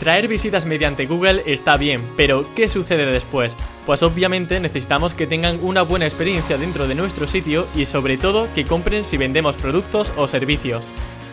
[0.00, 3.54] Traer visitas mediante Google está bien, pero ¿qué sucede después?
[3.84, 8.48] Pues obviamente necesitamos que tengan una buena experiencia dentro de nuestro sitio y sobre todo
[8.54, 10.82] que compren si vendemos productos o servicios.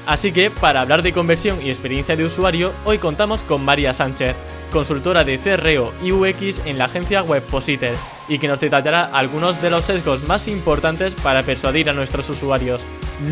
[0.05, 4.35] Así que, para hablar de conversión y experiencia de usuario, hoy contamos con María Sánchez,
[4.69, 7.95] consultora de CRO y UX en la agencia Webpositor,
[8.27, 12.81] y que nos detallará algunos de los sesgos más importantes para persuadir a nuestros usuarios.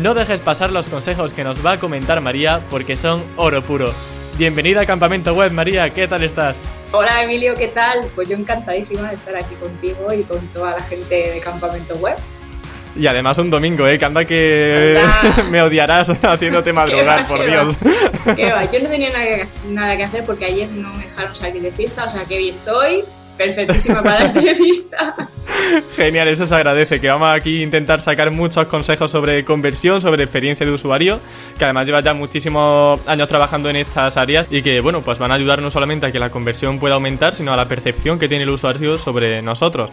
[0.00, 3.92] No dejes pasar los consejos que nos va a comentar María porque son oro puro.
[4.38, 6.56] Bienvenida a Campamento Web, María, ¿qué tal estás?
[6.92, 8.00] Hola Emilio, ¿qué tal?
[8.14, 12.16] Pues yo encantadísima de estar aquí contigo y con toda la gente de Campamento Web.
[12.94, 13.98] Y además un domingo, ¿eh?
[13.98, 15.00] Que anda que
[15.50, 17.78] me odiarás haciéndote madrugar, por Dios.
[18.36, 18.62] ¿Qué va?
[18.70, 21.72] Yo no tenía nada que, nada que hacer porque ayer no me dejaron salir de
[21.72, 23.04] fiesta, o sea que hoy estoy
[23.36, 25.30] perfectísima para la entrevista.
[25.94, 30.24] Genial, eso se agradece, que vamos aquí a intentar sacar muchos consejos sobre conversión, sobre
[30.24, 31.20] experiencia de usuario,
[31.58, 35.32] que además lleva ya muchísimos años trabajando en estas áreas y que, bueno, pues van
[35.32, 38.28] a ayudar no solamente a que la conversión pueda aumentar, sino a la percepción que
[38.28, 39.90] tiene el usuario sobre nosotros.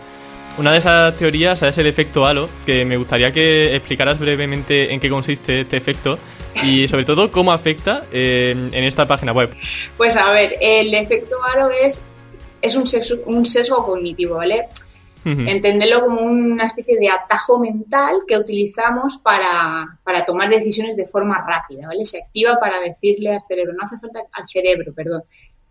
[0.57, 5.00] Una de esas teorías es el efecto halo, que me gustaría que explicaras brevemente en
[5.00, 6.19] qué consiste este efecto
[6.63, 9.50] y sobre todo cómo afecta en esta página web.
[9.97, 12.07] Pues a ver, el efecto halo es
[12.64, 14.69] es un sesgo, un sesgo cognitivo, ¿vale?
[15.25, 21.45] Entenderlo como una especie de atajo mental que utilizamos para, para, tomar decisiones de forma
[21.47, 22.03] rápida, ¿vale?
[22.06, 25.23] Se activa para decirle al cerebro, no hace falta, al cerebro, perdón,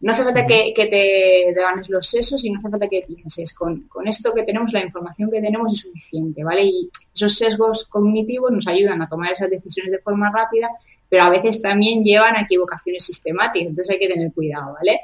[0.03, 3.55] no hace falta que, te ganes los sesos y no hace falta que pienses.
[3.55, 6.65] Con, esto que tenemos, la información que tenemos es suficiente, ¿vale?
[6.65, 10.71] Y esos sesgos cognitivos nos ayudan a tomar esas decisiones de forma rápida,
[11.09, 15.01] pero a veces también llevan a equivocaciones sistemáticas, entonces hay que tener cuidado, ¿vale?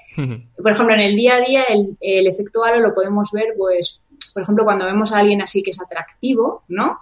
[0.60, 4.02] Por ejemplo, en el día a día el, el efecto halo lo podemos ver, pues,
[4.34, 6.98] por ejemplo, cuando vemos a alguien así que es atractivo, ¿no?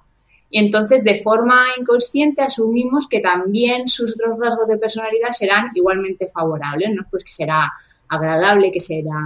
[0.51, 6.29] Y entonces, de forma inconsciente, asumimos que también sus otros rasgos de personalidad serán igualmente
[6.29, 7.03] favorables, ¿no?
[7.11, 7.73] Pues que será
[8.09, 9.21] agradable, que será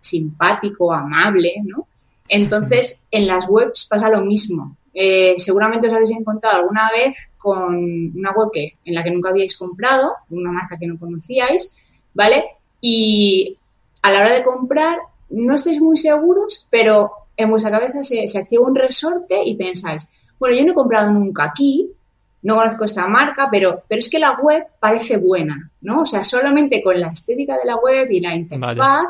[0.00, 1.88] simpático, amable, ¿no?
[2.28, 4.76] Entonces, en las webs pasa lo mismo.
[4.92, 7.76] Eh, seguramente os habéis encontrado alguna vez con
[8.16, 12.44] una web que, en la que nunca habíais comprado, una marca que no conocíais, ¿vale?
[12.80, 13.56] Y
[14.02, 14.98] a la hora de comprar,
[15.30, 20.10] no estáis muy seguros, pero en vuestra cabeza se, se activa un resorte y pensáis,
[20.38, 21.90] bueno, yo no he comprado nunca aquí,
[22.42, 26.02] no conozco esta marca, pero, pero es que la web parece buena, ¿no?
[26.02, 29.06] O sea, solamente con la estética de la web y la interfaz,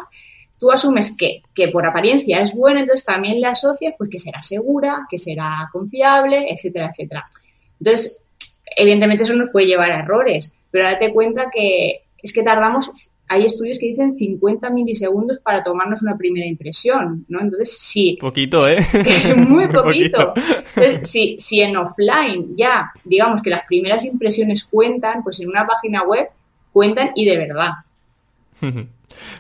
[0.59, 4.41] tú asumes que, que, por apariencia es buena, entonces también le asocias pues que será
[4.43, 7.29] segura, que será confiable, etcétera, etcétera.
[7.79, 8.25] Entonces,
[8.77, 13.45] evidentemente eso nos puede llevar a errores, pero date cuenta que es que tardamos hay
[13.45, 17.41] estudios que dicen 50 milisegundos para tomarnos una primera impresión, ¿no?
[17.41, 18.17] Entonces, sí.
[18.21, 18.79] Poquito, ¿eh?
[19.37, 20.33] Muy poquito.
[20.75, 26.05] Entonces, si, en offline ya, digamos que las primeras impresiones cuentan, pues en una página
[26.05, 26.29] web
[26.73, 27.71] cuentan y de verdad.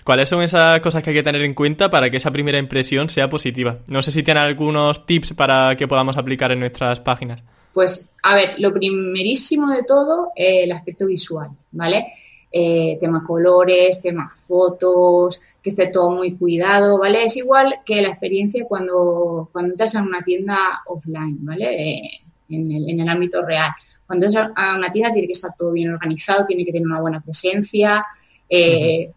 [0.04, 3.08] ¿Cuáles son esas cosas que hay que tener en cuenta para que esa primera impresión
[3.08, 3.78] sea positiva?
[3.86, 7.42] No sé si tienen algunos tips para que podamos aplicar en nuestras páginas.
[7.72, 12.06] Pues, a ver, lo primerísimo de todo, eh, el aspecto visual, ¿vale?
[12.50, 17.24] Eh, tema colores, tema fotos, que esté todo muy cuidado, ¿vale?
[17.24, 20.56] Es igual que la experiencia cuando, cuando entras a una tienda
[20.86, 21.74] offline, ¿vale?
[21.74, 22.10] Eh,
[22.50, 23.70] en, el, en, el, ámbito real.
[24.06, 27.00] Cuando entras a una tienda tiene que estar todo bien organizado, tiene que tener una
[27.00, 28.02] buena presencia,
[28.48, 29.12] eh,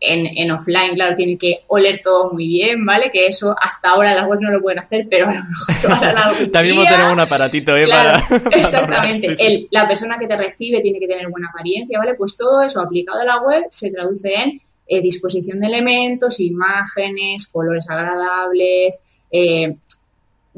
[0.00, 3.10] en, offline, claro, tiene que oler todo muy bien, ¿vale?
[3.10, 6.86] Que eso hasta ahora las webs no lo pueden hacer, pero a lo mejor También
[6.86, 7.84] tenemos un aparatito, ¿eh?
[8.52, 9.68] exactamente.
[9.70, 12.14] la persona que te recibe tiene que tener buena apariencia, ¿vale?
[12.14, 17.46] Pues todo eso aplicado a la web se traduce en eh, disposición de elementos, imágenes,
[17.48, 19.76] colores agradables, eh,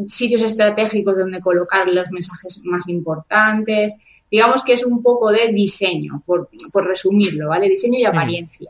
[0.06, 3.96] sitios estratégicos donde colocar los mensajes más importantes.
[4.30, 7.68] Digamos que es un poco de diseño, por, por resumirlo, ¿vale?
[7.68, 8.66] Diseño y mm.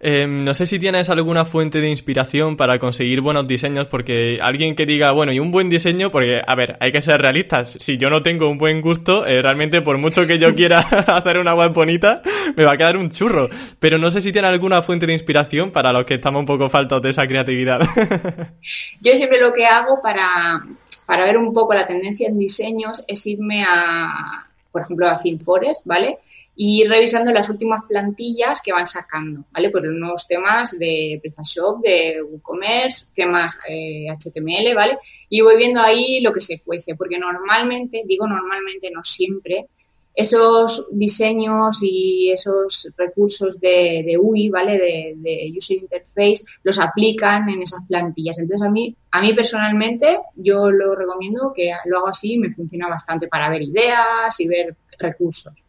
[0.00, 4.76] Em, no sé si tienes alguna fuente de inspiración para conseguir buenos diseños, porque alguien
[4.76, 7.76] que diga, bueno, y un buen diseño, porque, a ver, hay que ser realistas.
[7.80, 11.38] Si yo no tengo un buen gusto, eh, realmente por mucho que yo quiera hacer
[11.38, 12.22] una web bonita,
[12.56, 13.48] me va a quedar un churro.
[13.80, 16.68] Pero no sé si tiene alguna fuente de inspiración para los que estamos un poco
[16.68, 17.80] faltos de esa creatividad.
[19.00, 20.62] yo siempre lo que hago para
[21.08, 25.86] para ver un poco la tendencia en diseños es irme a, por ejemplo, a ThemeForest,
[25.86, 26.18] ¿vale?
[26.60, 29.70] Y revisando las últimas plantillas que van sacando, ¿vale?
[29.72, 34.98] Los nuevos temas de PrestaShop, de WooCommerce, temas HTML, eh, ¿vale?
[35.28, 39.68] Y voy viendo ahí lo que se cuece, porque normalmente, digo normalmente, no siempre,
[40.16, 44.76] esos diseños y esos recursos de, UI, ¿vale?
[45.16, 48.36] De, User Interface, los aplican en esas plantillas.
[48.40, 52.88] Entonces, a mí, a mí personalmente, yo lo recomiendo que lo hago así, me funciona
[52.88, 55.67] bastante para ver ideas y ver recursos.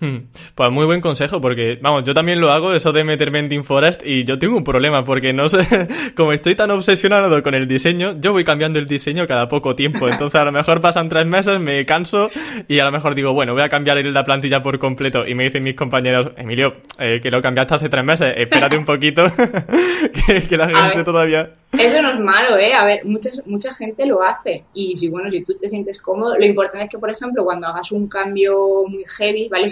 [0.00, 0.30] Hmm.
[0.54, 3.64] Pues muy buen consejo, porque, vamos, yo también lo hago, eso de meterme en Team
[3.64, 5.58] Forest, y yo tengo un problema, porque no sé,
[6.16, 10.08] como estoy tan obsesionado con el diseño, yo voy cambiando el diseño cada poco tiempo.
[10.08, 12.28] Entonces, a lo mejor pasan tres meses, me canso,
[12.66, 15.28] y a lo mejor digo, bueno, voy a cambiar la plantilla por completo.
[15.28, 18.86] Y me dicen mis compañeros, Emilio, eh, que lo cambiaste hace tres meses, espérate un
[18.86, 19.24] poquito,
[20.48, 21.50] que, la gente todavía.
[21.72, 22.72] Eso no es malo, ¿eh?
[22.72, 24.64] A ver, mucha, mucha gente lo hace.
[24.74, 27.68] Y si, bueno, si tú te sientes cómodo, lo importante es que, por ejemplo, cuando
[27.68, 29.68] hagas un cambio muy heavy, ¿vale?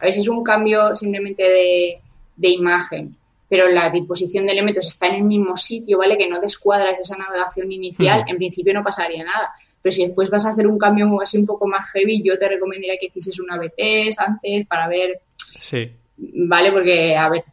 [0.00, 3.16] A ver si es un cambio simplemente de, imagen,
[3.48, 6.18] pero la disposición de elementos está en el mismo sitio, ¿vale?
[6.18, 9.52] Que no descuadras esa navegación inicial, en principio no pasaría nada.
[9.80, 12.48] Pero si después vas a hacer un cambio así un poco más heavy, yo te
[12.48, 15.20] recomendaría que hicieses una BTS antes para ver.
[15.60, 15.92] Sí.
[16.16, 16.72] ¿Vale?
[16.72, 17.44] Porque, a ver,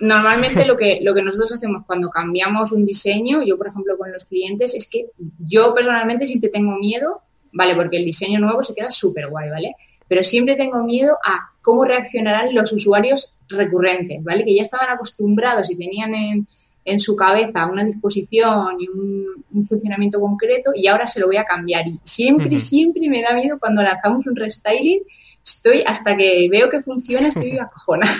[0.00, 4.12] normalmente lo que, lo que nosotros hacemos cuando cambiamos un diseño, yo por ejemplo con
[4.12, 5.06] los clientes, es que
[5.38, 7.20] yo personalmente siempre tengo miedo,
[7.52, 7.74] ¿vale?
[7.74, 9.74] Porque el diseño nuevo se queda súper guay, ¿vale?
[10.08, 14.44] Pero siempre tengo miedo a cómo reaccionarán los usuarios recurrentes, ¿vale?
[14.44, 16.46] Que ya estaban acostumbrados y tenían en,
[16.84, 19.22] en su cabeza una disposición y un,
[19.68, 21.86] funcionamiento concreto y ahora se lo voy a cambiar.
[21.86, 25.02] Y siempre, siempre me da miedo cuando lanzamos un restyling,
[25.44, 28.16] estoy hasta que veo que funciona, estoy acojonada.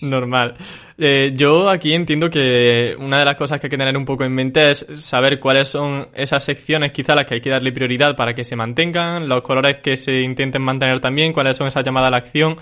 [0.01, 0.57] Normal.
[1.03, 4.25] Eh, yo aquí entiendo que una de las cosas que hay que tener un poco
[4.25, 8.17] en mente es saber cuáles son esas secciones quizá las que hay que darle prioridad
[8.17, 12.09] para que se mantengan, los colores que se intenten mantener también, cuáles son esas llamadas
[12.09, 12.57] a la acción.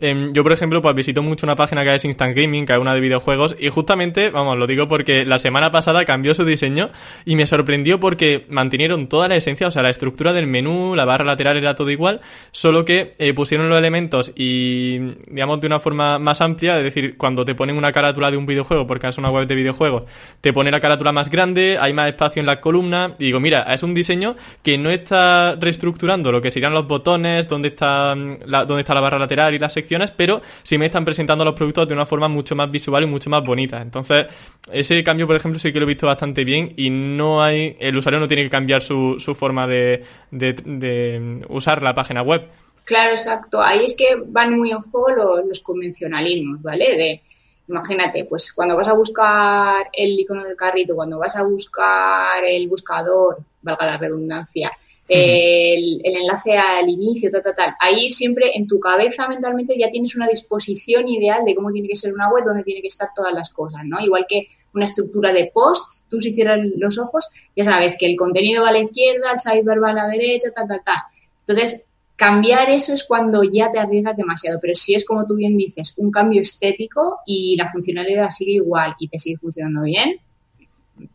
[0.00, 2.78] Em, yo, por ejemplo, pues visito mucho una página que es Instant Gaming, que es
[2.78, 6.90] una de videojuegos, y justamente, vamos, lo digo porque la semana pasada cambió su diseño
[7.24, 11.04] y me sorprendió porque mantenieron toda la esencia, o sea, la estructura del menú, la
[11.04, 14.98] barra lateral era todo igual, solo que eh, pusieron los elementos y,
[15.28, 18.46] digamos, de una forma más amplia, es decir, cuando te ponen una carátula de un
[18.46, 20.04] videojuego, porque es una web de videojuegos,
[20.40, 23.62] te pone la carátula más grande, hay más espacio en la columna, y digo, mira,
[23.72, 28.64] es un diseño que no está reestructurando lo que serían los botones, dónde está la,
[28.64, 31.88] dónde está la barra lateral y las secciones, pero sí me están presentando los productos
[31.88, 33.80] de una forma mucho más visual y mucho más bonita.
[33.80, 34.26] Entonces,
[34.72, 37.96] ese cambio, por ejemplo, sí que lo he visto bastante bien y no hay, el
[37.96, 42.42] usuario no tiene que cambiar su, forma de, de usar la página web.
[42.84, 43.62] Claro, exacto.
[43.62, 46.96] Ahí es que van muy en juego los, convencionalismos, ¿vale?
[46.96, 47.22] De,
[47.68, 52.68] imagínate, pues cuando vas a buscar el icono del carrito, cuando vas a buscar el
[52.68, 54.70] buscador, valga la redundancia,
[55.08, 57.74] el, enlace al inicio, tal, tal, tal.
[57.78, 61.96] Ahí siempre en tu cabeza mentalmente ya tienes una disposición ideal de cómo tiene que
[61.96, 64.00] ser una web, donde tiene que estar todas las cosas, ¿no?
[64.00, 68.16] Igual que una estructura de post, tú si cierras los ojos, ya sabes que el
[68.16, 70.98] contenido va a la izquierda, el sidebar va a la derecha, tal, tal, tal.
[71.40, 75.56] Entonces, Cambiar eso es cuando ya te arriesgas demasiado, pero si es como tú bien
[75.56, 80.20] dices, un cambio estético y la funcionalidad sigue igual y te sigue funcionando bien,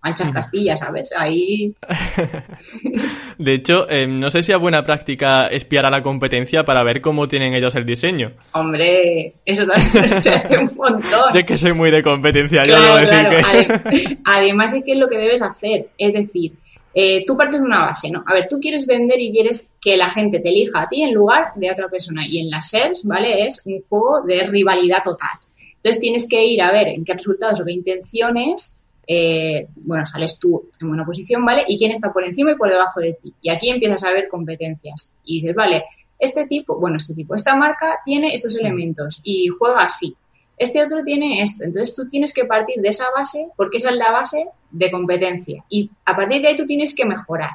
[0.04, 1.14] manchas castillas, ¿sabes?
[1.18, 1.74] Ahí.
[3.38, 7.02] De hecho, em, no sé si es buena práctica espiar a la competencia para ver
[7.02, 8.34] cómo tienen ellos el diseño.
[8.54, 11.34] Hombre, eso también se hace un montón.
[11.34, 14.18] Yo que soy muy de competencia, yo debo decir que.
[14.26, 15.90] Además, es que es lo que debes hacer.
[15.98, 16.54] Es decir,
[17.00, 18.24] eh, tú partes de una base, ¿no?
[18.26, 21.14] A ver, tú quieres vender y quieres que la gente te elija a ti en
[21.14, 22.26] lugar de a otra persona.
[22.28, 23.46] Y en las SERPs, ¿vale?
[23.46, 25.30] Es un juego de rivalidad total.
[25.76, 30.40] Entonces tienes que ir a ver en qué resultados o qué intenciones, eh, bueno, sales
[30.40, 31.66] tú en buena posición, ¿vale?
[31.68, 33.32] Y quién está por encima y por debajo de ti.
[33.44, 35.14] Y aquí empiezas a ver competencias.
[35.24, 35.84] Y dices, vale,
[36.18, 40.16] este tipo, bueno, este tipo, esta marca tiene estos elementos y juega así
[40.58, 41.64] este otro tiene esto.
[41.64, 45.64] Entonces tú tienes que partir de esa base porque esa es la base de competencia.
[45.70, 47.52] Y a partir de ahí tú tienes que mejorar.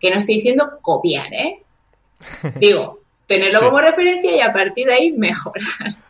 [0.00, 1.62] Que no estoy diciendo copiar, ¿eh?
[2.60, 5.64] Digo, tenerlo como referencia y a partir de ahí mejorar.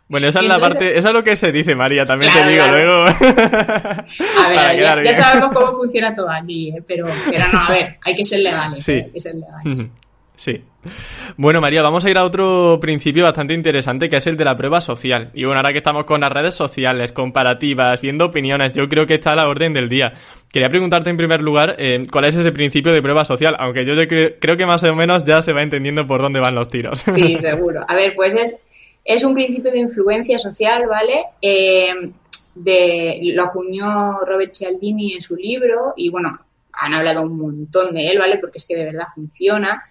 [0.07, 2.65] Bueno, esa es la parte, eso es lo que se dice, María, también te digo
[2.67, 3.05] luego.
[3.05, 6.83] a ver, ya, sabemos cómo funciona todo aquí, ¿eh?
[6.85, 8.85] pero, pero no, a ver, hay que ser legales.
[8.85, 8.93] Sí.
[8.93, 9.03] ¿eh?
[9.05, 9.87] Hay que ser legales.
[10.37, 10.63] Sí.
[11.35, 14.55] Bueno, María, vamos a ir a otro principio bastante interesante que es el de la
[14.55, 15.31] prueba social.
[15.33, 19.15] Y bueno, ahora que estamos con las redes sociales, comparativas, viendo opiniones, yo creo que
[19.15, 20.13] está a la orden del día.
[20.51, 23.95] Quería preguntarte en primer lugar eh, cuál es ese principio de prueba social, aunque yo
[24.39, 26.99] creo que más o menos ya se va entendiendo por dónde van los tiros.
[26.99, 27.81] Sí, seguro.
[27.87, 28.63] A ver, pues es,
[29.03, 31.25] es un principio de influencia social, ¿vale?
[31.41, 32.11] Eh,
[32.53, 36.39] de, lo acuñó Robert Cialdini en su libro y bueno,
[36.73, 38.37] han hablado un montón de él, ¿vale?
[38.37, 39.83] Porque es que de verdad funciona.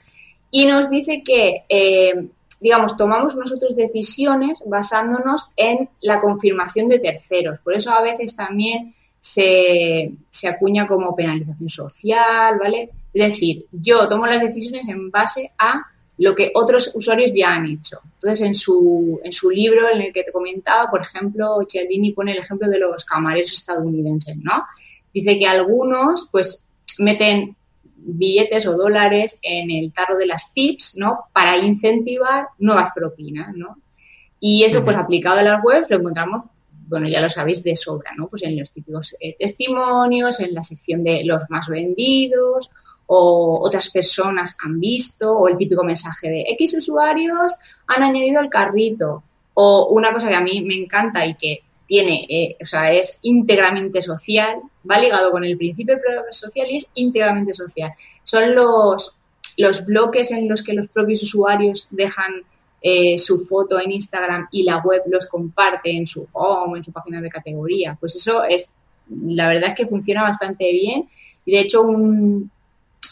[0.56, 2.28] Y nos dice que, eh,
[2.62, 7.58] digamos, tomamos nosotros decisiones basándonos en la confirmación de terceros.
[7.58, 12.88] Por eso a veces también se, se acuña como penalización social, ¿vale?
[13.12, 15.82] Es decir, yo tomo las decisiones en base a
[16.16, 17.98] lo que otros usuarios ya han hecho.
[18.14, 22.32] Entonces, en su, en su libro en el que te comentaba, por ejemplo, Cialdini pone
[22.32, 24.64] el ejemplo de los camareros estadounidenses, ¿no?
[25.12, 26.62] Dice que algunos, pues,
[26.98, 27.54] meten
[28.06, 31.26] billetes o dólares en el tarro de las tips, ¿no?
[31.32, 33.78] Para incentivar nuevas propinas, ¿no?
[34.40, 36.44] Y eso, pues, aplicado a las webs, lo encontramos,
[36.88, 38.28] bueno, ya lo sabéis de sobra, ¿no?
[38.28, 42.70] Pues en los típicos eh, testimonios, en la sección de los más vendidos
[43.06, 47.54] o otras personas han visto, o el típico mensaje de X usuarios
[47.86, 49.22] han añadido el carrito,
[49.54, 53.20] o una cosa que a mí me encanta y que tiene, eh, o sea, es
[53.22, 57.92] íntegramente social, va ligado con el principio del programa social y es íntegramente social.
[58.24, 59.18] Son los,
[59.58, 62.44] los bloques en los que los propios usuarios dejan
[62.82, 66.92] eh, su foto en Instagram y la web los comparte en su home, en su
[66.92, 67.96] página de categoría.
[67.98, 68.74] Pues eso es,
[69.08, 71.08] la verdad es que funciona bastante bien.
[71.44, 72.50] Y de hecho, un,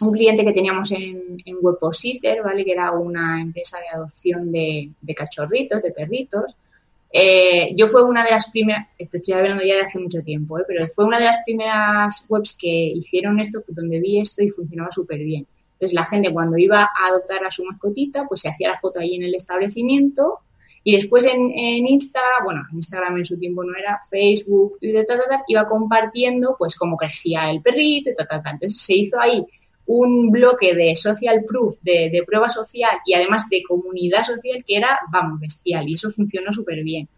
[0.00, 2.64] un cliente que teníamos en, en Webpositor, ¿vale?
[2.64, 6.56] Que era una empresa de adopción de, cachorritos, de perritos.
[7.16, 10.64] Eh, yo fue una de las primeras, estoy hablando ya de hace mucho tiempo, ¿eh?
[10.66, 14.90] pero fue una de las primeras webs que hicieron esto, donde vi esto y funcionaba
[14.90, 15.46] súper bien.
[15.74, 18.98] Entonces la gente cuando iba a adoptar a su mascotita, pues se hacía la foto
[18.98, 20.40] ahí en el establecimiento
[20.82, 25.06] y después en, Instagram, bueno, en Instagram en su tiempo no era, Facebook, y de
[25.46, 29.46] iba compartiendo pues cómo crecía el perrito y tal, tal, Entonces se hizo ahí
[29.86, 34.98] un bloque de social proof, de, prueba social y además de comunidad social que era,
[35.10, 35.88] vamos, bestial.
[35.88, 37.08] Y eso funcionó súper bien.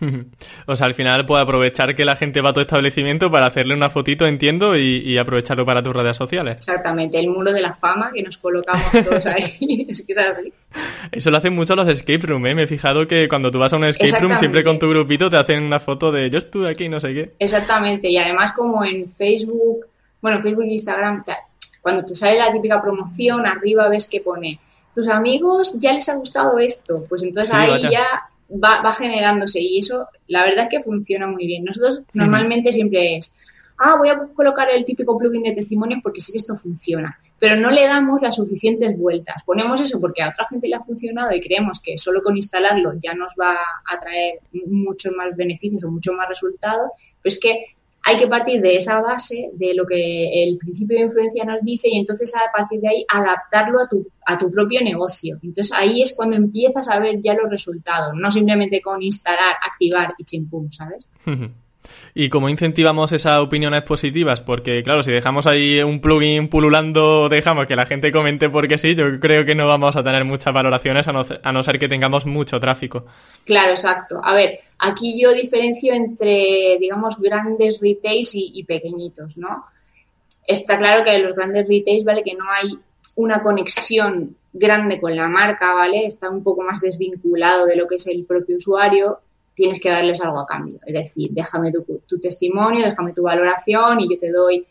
[0.66, 3.74] O sea, al final puede aprovechar que la gente va a tu establecimiento para hacerle
[3.74, 6.56] una fotito, entiendo, y, aprovecharlo para tus redes sociales.
[6.56, 9.42] Exactamente, el muro de la fama que nos colocamos todos ahí.
[9.88, 10.52] es que es así.
[11.10, 12.54] Eso lo hacen mucho los escape room, ¿eh?
[12.54, 15.30] Me he fijado que cuando tú vas a un escape room, siempre con tu grupito
[15.30, 17.32] te hacen una foto de yo estuve aquí, no sé qué.
[17.38, 19.86] Exactamente, y además como en Facebook,
[20.20, 21.18] bueno, Facebook e Instagram,
[21.88, 24.60] cuando te sale la típica promoción, arriba ves que pone,
[24.94, 28.04] tus amigos ya les ha gustado esto, pues entonces ahí ya
[28.50, 31.64] va, generándose y eso la verdad es que funciona muy bien.
[31.64, 33.38] Nosotros normalmente siempre es,
[33.78, 37.56] ah, voy a colocar el típico plugin de testimonios porque sí que esto funciona, pero
[37.56, 39.42] no le damos las suficientes vueltas.
[39.46, 42.92] Ponemos eso porque a otra gente le ha funcionado y creemos que solo con instalarlo
[43.02, 43.56] ya nos va
[43.90, 46.90] a traer muchos más beneficios o mucho más resultados,
[47.22, 47.77] pero es que
[48.08, 51.90] hay que partir de esa base, de lo que el principio de influencia nos dice,
[51.90, 55.38] y entonces a partir de ahí adaptarlo a tu, a tu propio negocio.
[55.42, 60.14] Entonces ahí es cuando empiezas a ver ya los resultados, no simplemente con instalar, activar
[60.16, 61.06] y chimpum, ¿sabes?
[62.14, 64.40] ¿Y cómo incentivamos esas opiniones positivas?
[64.40, 68.94] Porque, claro, si dejamos ahí un plugin pululando, dejamos que la gente comente porque sí,
[68.94, 71.12] yo creo que no vamos a tener muchas valoraciones a
[71.52, 73.06] no, ser que tengamos mucho tráfico.
[73.44, 74.20] Claro, exacto.
[74.22, 79.64] A ver, aquí yo diferencio entre, digamos, grandes retails y, pequeñitos, ¿no?
[80.46, 82.22] Está claro que los grandes retails, ¿vale?
[82.22, 82.78] Que no hay
[83.16, 86.06] una conexión grande con la marca, ¿vale?
[86.06, 89.20] Está un poco más desvinculado de lo que es el propio usuario
[89.58, 90.78] tienes que darles algo a cambio.
[90.86, 94.64] Es decir, déjame tu, testimonio, déjame tu valoración y yo te doy,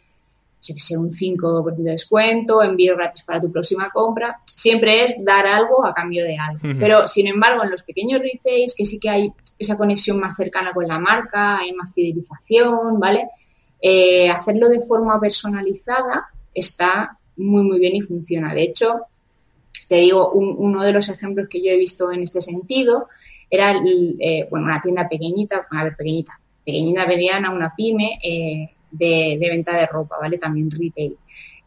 [0.62, 4.39] yo que sé, un 5% de descuento, envío gratis para tu próxima compra.
[4.46, 6.79] Siempre es dar algo a cambio de algo.
[6.79, 9.27] Pero, sin embargo, en los pequeños retails, que sí que hay
[9.60, 13.27] esa conexión más cercana con la marca, hay más fidelización, ¿vale?
[13.82, 18.53] Eh, hacerlo de forma personalizada está muy, muy bien y funciona.
[18.53, 19.01] De hecho,
[19.89, 23.10] te digo, uno de los ejemplos que yo he visto en este sentido
[23.50, 23.74] era,
[24.20, 29.75] eh, bueno, una tienda pequeñita, a ver, pequeñita, pequeñita, mediana, una pyme eh, de, venta
[29.77, 30.38] de ropa, ¿vale?
[30.38, 31.16] También retail.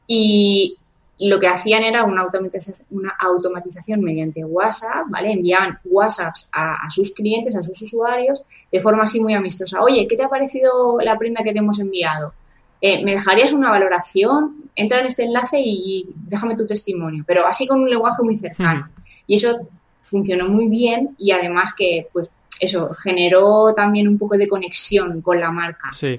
[0.07, 0.77] Y
[1.19, 5.33] lo que hacían era una automatización, una automatización mediante WhatsApp, ¿vale?
[5.33, 9.83] Enviaban WhatsApps a, sus clientes, a sus usuarios, de forma así muy amistosa.
[9.83, 12.35] Oye, ¿qué te ha parecido la prenda que te hemos enviado?
[12.81, 14.71] Eh, ¿Me dejarías una valoración?
[14.75, 18.89] Entra en este enlace y déjame tu testimonio, pero así con un lenguaje muy cercano.
[19.27, 19.69] Y eso
[20.03, 22.31] funcionó muy bien y además que, pues,
[22.61, 25.91] eso, generó también un poco de conexión con la marca.
[25.93, 26.13] Sí.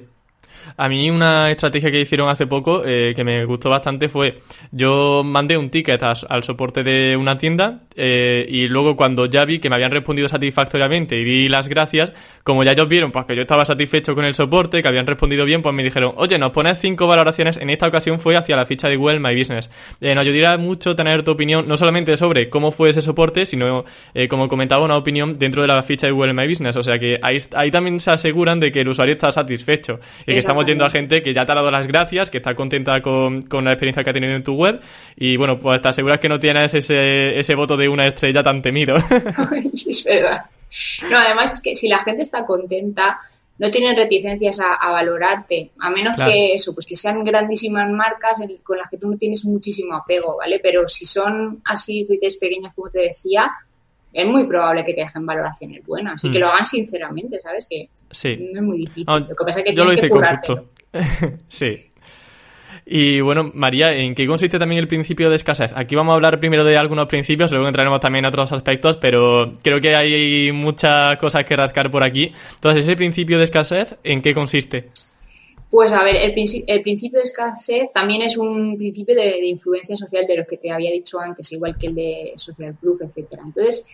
[0.78, 4.40] A mí una estrategia que hicieron hace poco eh, que me gustó bastante fue
[4.72, 9.60] yo mandé un ticket al soporte de una tienda eh, y luego cuando ya vi
[9.60, 12.12] que me habían respondido satisfactoriamente y di las gracias,
[12.44, 15.46] como ya ellos vieron pues que yo estaba satisfecho con el soporte, que habían respondido
[15.46, 18.66] bien, pues me dijeron, oye, nos pones cinco valoraciones, en esta ocasión fue hacia la
[18.66, 19.70] ficha de Google My Business.
[20.00, 23.86] Eh, nos ayudaría mucho tener tu opinión, no solamente sobre cómo fue ese soporte, sino,
[24.30, 26.76] como comentaba, una opinión dentro de la ficha de Google My Business.
[26.76, 30.34] O sea que ahí, ahí también se aseguran de que el usuario está satisfecho y
[30.34, 33.02] que estamos yendo a gente que ya te ha dado las gracias, que está contenta
[33.02, 34.82] con, con la experiencia que ha tenido en tu web
[35.16, 38.62] y bueno, pues te aseguras que no tienes ese, ese voto de una estrella tan
[38.62, 38.96] temido.
[39.88, 40.42] es verdad.
[41.10, 43.18] No, además es que si la gente está contenta,
[43.60, 48.78] no tienen reticencias a, valorarte, a menos que eso, pues que sean grandísimas marcas con
[48.78, 50.60] las que tú no tienes muchísimo apego, ¿vale?
[50.62, 53.50] Pero si son así pequeñas, como te decía,
[54.14, 56.42] es muy probable que te dejen valoraciones buenas Así que mm.
[56.42, 57.68] lo hagan sinceramente, ¿sabes?
[57.70, 57.90] Que
[58.38, 59.06] no es muy difícil.
[59.08, 60.66] Ah, lo que pasa es que tienes que currártelo.
[61.48, 61.78] sí.
[62.86, 65.72] Y bueno, María, ¿en qué consiste también el principio de escasez?
[65.76, 69.54] Aquí vamos a hablar primero de algunos principios, luego entraremos también en otros aspectos, pero
[69.62, 72.34] creo que hay muchas cosas que rascar por aquí.
[72.56, 74.90] Entonces, ese principio de escasez, ¿en qué consiste?
[75.72, 80.36] Pues a ver, el, principio de escasez también es un principio de, influencia social de
[80.36, 83.44] los que te había dicho antes, igual que el de social proof, etcétera.
[83.46, 83.88] Entonces,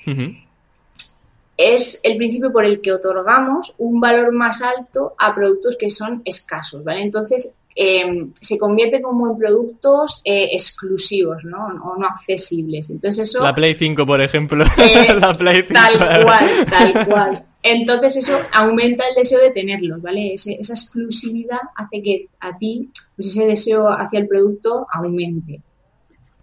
[1.55, 6.23] es el principio por el que otorgamos un valor más alto a productos que son
[6.25, 7.01] escasos, ¿vale?
[7.01, 11.67] Entonces, em, se convierte como en productos eh, exclusivos, ¿no?
[11.83, 12.89] O no accesibles.
[12.89, 13.43] Entonces eso...
[13.43, 14.65] La Play 5, por ejemplo.
[14.77, 15.73] Eh, la Play 5.
[15.73, 17.45] Tal cual, tal cual.
[17.69, 20.33] Entonces eso aumenta el deseo de tenerlos, ¿vale?
[20.33, 25.61] esa exclusividad hace que a ti pues ese deseo hacia el producto aumente.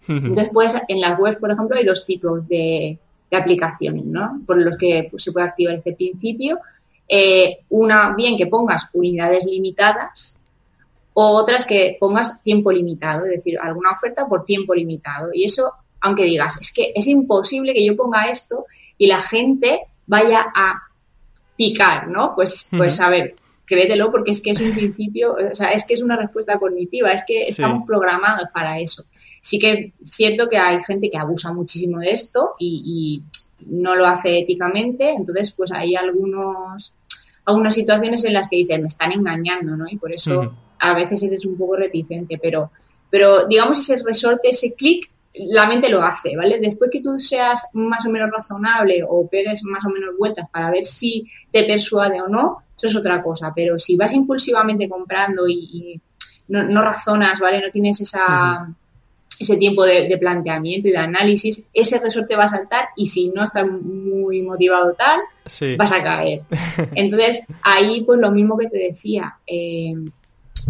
[0.07, 2.99] Entonces, pues, en las webs, por ejemplo, hay dos tipos de,
[3.33, 4.43] aplicaciones, ¿no?
[4.47, 6.61] Por los que pues, se puede activar este principio.
[7.09, 10.41] Eh, una, bien que pongas unidades limitadas
[11.15, 15.31] o otras que pongas tiempo limitado, es decir, alguna oferta por tiempo limitado.
[15.33, 18.67] Y eso, aunque digas, es que es imposible que yo ponga esto
[18.99, 20.81] y la gente vaya a
[21.57, 22.35] picar, ¿no?
[22.35, 25.95] Pues, pues a ver, créetelo porque es que es un principio, o sea, es que
[25.95, 29.05] es una respuesta cognitiva, es que estamos programados para eso.
[29.41, 33.23] Sí que es cierto que hay gente que abusa muchísimo de esto y,
[33.67, 36.95] no lo hace éticamente, entonces pues hay algunos
[37.47, 39.87] algunas situaciones en las que dicen me están engañando, ¿no?
[39.89, 42.73] Y por eso a veces eres un poco reticente, pero
[43.09, 46.59] pero digamos ese resorte, ese clic la mente lo hace, ¿vale?
[46.61, 50.71] Después que tú seas más o menos razonable o pegues más o menos vueltas para
[50.71, 53.53] ver si te persuade o no, eso es otra cosa.
[53.55, 56.01] Pero si vas impulsivamente comprando y,
[56.49, 57.61] no, razonas, ¿vale?
[57.61, 58.69] No tienes esa,
[59.41, 63.43] ese tiempo de, planteamiento y de análisis, ese resorte va a saltar y si no
[63.43, 65.21] estás muy motivado tal,
[65.77, 66.43] vas a caer.
[66.95, 69.37] Entonces, ahí pues lo mismo que te decía.
[69.47, 69.95] Eh,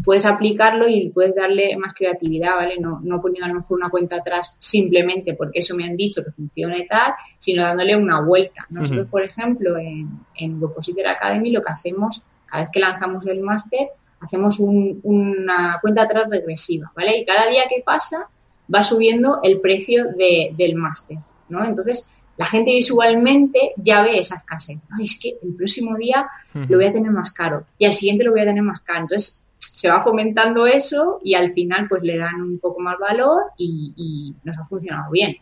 [0.02, 2.78] puedes aplicarlo y puedes darle más creatividad, ¿vale?
[2.78, 6.24] No, no poniendo a lo mejor una cuenta atrás simplemente porque eso me han dicho
[6.24, 8.62] que funciona y tal, sino dándole una vuelta.
[8.70, 13.42] Nosotros, por ejemplo, en, en Depositor Academy lo que hacemos, cada vez que lanzamos el
[13.42, 13.88] máster,
[14.20, 17.18] hacemos una cuenta atrás regresiva, ¿vale?
[17.18, 18.28] Y cada día que pasa
[18.74, 21.64] va subiendo el precio del máster, ¿no?
[21.64, 24.78] Entonces, la gente visualmente ya ve esa escasez.
[25.00, 28.32] es que el próximo día lo voy a tener más caro y al siguiente lo
[28.32, 29.02] voy a tener más caro.
[29.02, 29.43] Entonces,
[29.84, 34.34] se va fomentando eso y al final pues le dan un poco más valor y,
[34.42, 35.36] nos ha funcionado bien.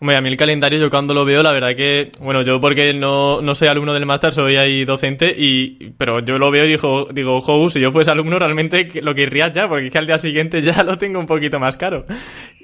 [0.00, 2.94] Hombre, a mí el calendario yo cuando lo veo, la verdad que, bueno, yo porque
[2.94, 6.68] no, no soy alumno del máster, soy ahí docente, y pero yo lo veo y
[6.68, 10.06] digo, digo, jo, si yo fuese alumno realmente lo querría ya, porque es que al
[10.06, 12.04] día siguiente ya lo tengo un poquito más caro.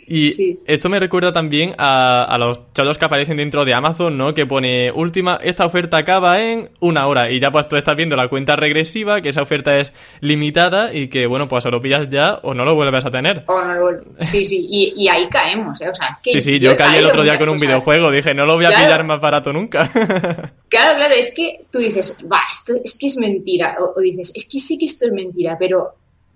[0.07, 4.35] Y esto me recuerda también a, los chollos que aparecen dentro de Amazon, ¿no?
[4.35, 7.31] Que pone última, esta oferta acaba en una hora.
[7.31, 11.09] Y ya pues tú estás viendo la cuenta regresiva, que esa oferta es limitada y
[11.09, 13.45] que, bueno, pues o lo pillas ya o no lo vuelves a tener.
[13.47, 15.89] O no lo Sí, sí, y, ahí caemos, ¿eh?
[15.89, 18.35] O sea, es que sí, sí, yo, caí el otro día con un videojuego, dije,
[18.35, 19.91] no lo voy a pillar más barato nunca.
[20.69, 23.77] claro, claro, es que tú dices, va, esto es que es mentira.
[23.79, 25.95] o dices, es que sí que esto es mentira, pero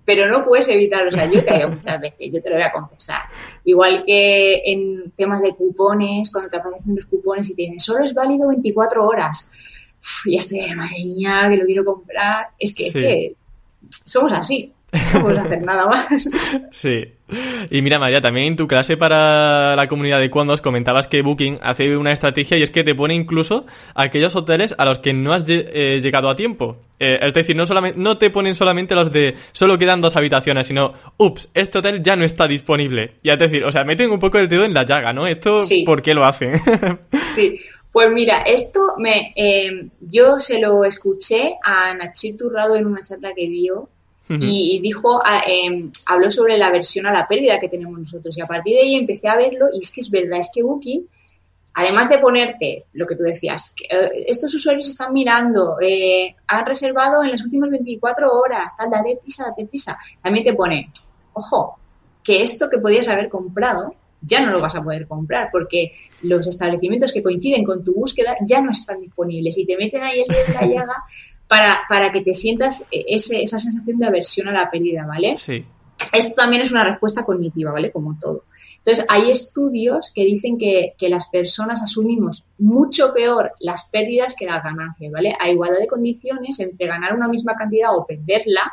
[0.08, 1.08] pero no puedes evitarlo.
[1.08, 3.20] O sea, yo he caído muchas veces, yo te lo voy a confesar.
[3.64, 8.06] Igual que en temas de cupones, cuando te aparecen los cupones y te dicen, solo
[8.06, 9.52] es válido 24 horas.
[10.24, 12.46] y ya estoy, madre mía, que lo quiero comprar.
[12.58, 13.34] Es que, es que
[13.90, 14.72] somos así.
[14.92, 16.06] No podemos hacer nada más.
[16.72, 17.04] Sí.
[17.70, 21.58] Y mira, María, también en tu clase para la comunidad de Cuandos comentabas que Booking
[21.62, 25.34] hace una estrategia y es que te pone incluso aquellos hoteles a los que no
[25.34, 26.78] has eh, llegado a tiempo.
[26.98, 30.66] Eh, es decir, no, solamente, no te ponen solamente los de solo quedan dos habitaciones,
[30.68, 33.16] sino, ups, este hotel ya no está disponible.
[33.22, 35.26] Y es decir, o sea, meten un poco el dedo en la llaga, ¿no?
[35.26, 36.54] Esto, ¿por qué lo hacen?
[37.34, 37.60] sí.
[37.90, 43.32] Pues mira, esto me, eh, yo se lo escuché a Nachir Turrado en una charla
[43.34, 43.88] que dio
[44.28, 48.36] y dijo, ah, em, habló sobre la aversión a la pérdida que tenemos nosotros.
[48.36, 50.62] Y a partir de ahí empecé a verlo y es que es verdad, es que
[50.62, 51.08] Booking,
[51.74, 56.66] además de ponerte lo que tú decías, que, eh, estos usuarios están mirando, eh, han
[56.66, 60.90] reservado en las últimas 24 horas, tal, date prisa, date prisa, también te pone,
[61.32, 61.78] ojo,
[62.22, 66.46] que esto que podías haber comprado ya no lo vas a poder comprar porque los
[66.46, 70.28] establecimientos que coinciden con tu búsqueda ya no están disponibles y te meten ahí el
[70.28, 70.96] dedo en la llaga
[71.46, 75.36] para, para que te sientas eh, ese, esa sensación de aversión a la pérdida, ¿vale?
[75.38, 75.64] Sí.
[76.12, 77.90] Esto también es una respuesta cognitiva, ¿vale?
[77.90, 78.44] Como todo.
[78.78, 84.46] Entonces, hay estudios que dicen que, que, las personas asumimos mucho peor las pérdidas que
[84.46, 85.34] las ganancias, ¿vale?
[85.38, 88.72] A igualdad de condiciones, entre ganar una misma cantidad o perderla,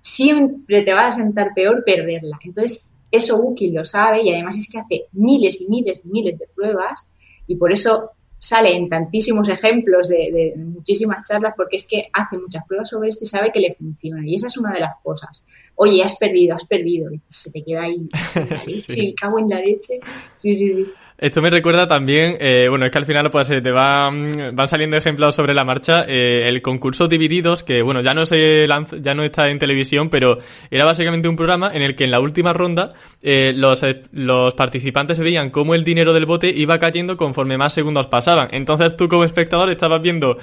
[0.00, 2.38] siempre te va a sentar peor perderla.
[2.42, 6.38] Entonces, eso Booking lo sabe y además es que hace miles y miles y miles
[6.38, 7.08] de pruebas
[7.46, 12.64] y por eso sale en tantísimos ejemplos de, muchísimas charlas porque es que hace muchas
[12.66, 14.26] pruebas sobre esto y sabe que le funciona.
[14.26, 15.46] Y esa es una de las cosas.
[15.76, 17.08] Oye, has perdido, has perdido.
[17.28, 20.00] se te queda ahí la leche, cago en la leche.
[20.36, 20.86] Sí, sí, sí.
[21.22, 24.96] Esto me recuerda también, eh, bueno, es que al final pues te van, van saliendo
[24.96, 29.14] ejemplos sobre la marcha, eh, el concurso Divididos, que bueno, ya no se lanza, ya
[29.14, 32.52] no está en televisión, pero era básicamente un programa en el que en la última
[32.52, 37.72] ronda eh, los, los participantes veían cómo el dinero del bote iba cayendo conforme más
[37.72, 38.48] segundos pasaban.
[38.50, 40.38] Entonces tú como espectador estabas viendo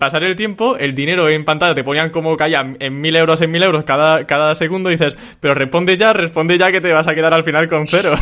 [0.00, 3.52] pasar el tiempo, el dinero en pantalla te ponían como caía en mil euros, en
[3.52, 7.06] mil euros cada, cada segundo y dices, pero responde ya, responde ya que te vas
[7.06, 8.14] a quedar al final con cero.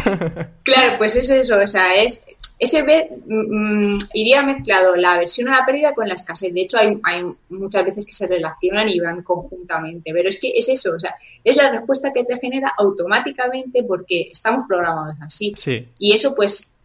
[0.65, 2.27] Claro, pues es eso o sea, es
[2.63, 2.85] ese
[3.27, 6.55] mm, iría mezclado la aversión a la pérdida con la escasez.
[6.55, 10.53] De hecho, hay, hay, muchas veces que se relacionan y van conjuntamente, pero es que
[10.55, 15.53] es eso, o sea, es la respuesta que te genera automáticamente porque estamos programados así.
[15.99, 16.77] Y eso, pues,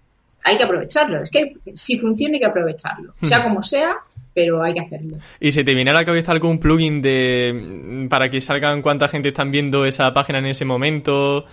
[0.43, 1.21] hay que aprovecharlo.
[1.21, 3.97] Es que si funciona hay que aprovecharlo, sea como sea,
[4.33, 5.17] pero hay que hacerlo.
[5.39, 9.29] ¿Y si te viene a la cabeza algún plugin de para que salgan cuánta gente
[9.29, 11.45] están viendo esa página en ese momento?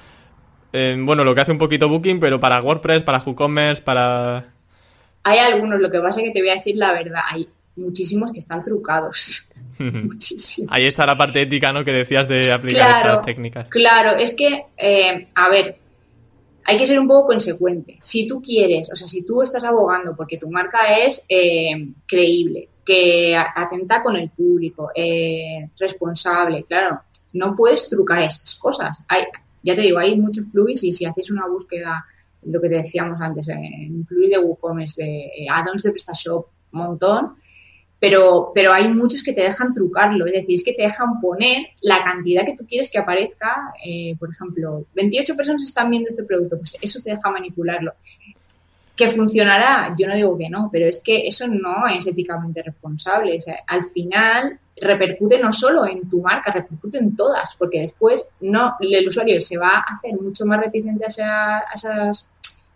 [0.99, 4.53] Bueno, lo que hace un poquito Booking, pero para WordPress, para WooCommerce, para...
[5.23, 8.33] Hay algunos, lo que pasa es que te voy a decir la verdad, hay muchísimos
[8.33, 9.53] que están trucados.
[9.79, 10.69] Muchísimo.
[10.71, 11.85] Ahí está la parte ética, ¿no?
[11.85, 13.69] Que decías de aplicar estas técnicas.
[13.69, 15.79] Claro, es que, eh, a ver,
[16.65, 17.99] hay que ser un poco consecuente.
[18.01, 22.69] Si tú quieres, o sea, si tú estás abogando porque tu marca es eh, creíble,
[22.85, 27.01] que atenta con el público, eh, responsable, claro,
[27.33, 29.03] no puedes trucar esas cosas.
[29.09, 29.25] Hay,
[29.65, 32.05] ya te digo, hay muchos plugins y si hacéis una búsqueda,
[32.43, 37.37] lo que te decíamos antes, en plugin de WooCommerce, de eh, add-ons de PrestaShop, montón,
[37.99, 41.69] pero, pero hay muchos que te dejan trucarlo, es decir, es que te dejan poner
[41.81, 46.25] la cantidad que tú quieres que aparezca, eh, por ejemplo, 28 personas están viendo este
[46.25, 47.95] producto, pues eso te deja manipularlo.
[48.97, 49.95] ¿Que funcionará?
[49.99, 53.37] Yo no digo que no, pero es que eso no es éticamente responsable.
[53.37, 58.31] O sea, al final repercute no solo en tu marca, repercute en todas, porque después
[58.41, 62.29] no el usuario se va a hacer mucho más reticente a, esos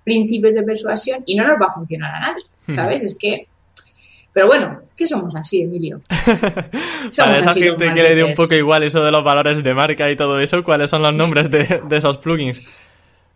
[0.04, 3.02] principios de persuasión y no nos va a funcionar a nadie, ¿sabes?
[3.02, 3.46] Es que
[4.32, 6.00] pero bueno, ¿qué somos así, Emilio?
[7.16, 10.10] Para esa gente que le dé un poco igual eso de los valores de marca
[10.10, 12.72] y todo eso, ¿cuáles son los nombres de, de esos plugins?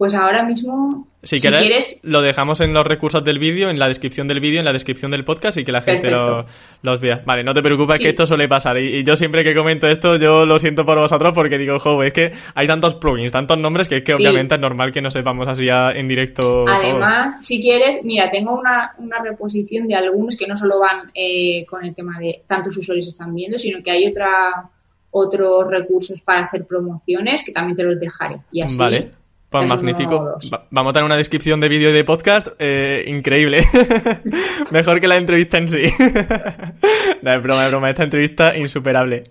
[0.03, 4.27] Pues ahora mismo, si, quieres, lo dejamos en los recursos del vídeo, en la descripción
[4.27, 7.23] del vídeo, en la descripción del podcast y que la gente los vea.
[7.25, 8.79] Vale, no te preocupes que esto suele pasar.
[8.79, 12.13] Y, yo siempre que comento esto, yo lo siento por vosotros porque digo, jo, es
[12.13, 15.47] que hay tantos plugins, tantos nombres que es que obviamente es normal que no sepamos
[15.47, 16.65] así en directo.
[16.67, 21.85] Además, si quieres, mira, tengo una, reposición de algunos que no solo van eh, con
[21.85, 24.69] el tema de tantos usuarios están viendo, sino que hay otra
[25.13, 28.41] otros recursos para hacer promociones que también te los dejaré.
[28.51, 29.22] Y así vale
[29.61, 30.37] pues magnífico.
[30.71, 33.65] vamos a tener una descripción de vídeo y de podcast eh, increíble.
[34.73, 35.83] Mejor que la entrevista en sí.
[37.23, 37.91] no, es broma, es broma.
[37.91, 39.25] Esta entrevista insuperable.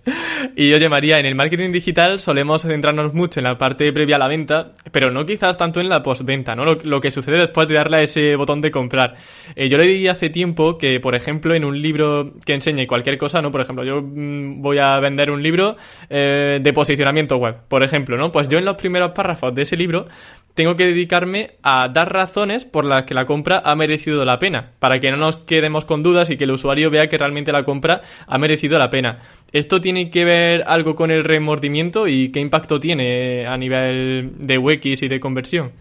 [0.56, 4.18] Y oye, María, en el marketing digital solemos centrarnos mucho en la parte previa a
[4.18, 6.64] la venta, pero no quizás tanto en la postventa, ¿no?
[6.64, 9.16] Lo, que sucede después de darle a ese botón de comprar.
[9.56, 13.42] Eh, yo leí hace tiempo que, por ejemplo, en un libro que enseñe cualquier cosa,
[13.42, 13.50] ¿no?
[13.50, 15.76] Por ejemplo, yo mm, voy a vender un libro
[16.08, 18.30] eh, de posicionamiento web, por ejemplo, ¿no?
[18.30, 20.06] Pues yo en los primeros párrafos de ese libro
[20.54, 24.72] tengo que dedicarme a dar razones por las que la compra ha merecido la pena,
[24.78, 27.64] para que no nos quedemos con dudas y que el usuario vea que realmente la
[27.64, 29.20] compra ha merecido la pena.
[29.52, 34.58] ¿Esto tiene que ver algo con el remordimiento y qué impacto tiene a nivel de
[34.58, 35.72] UX y de conversión?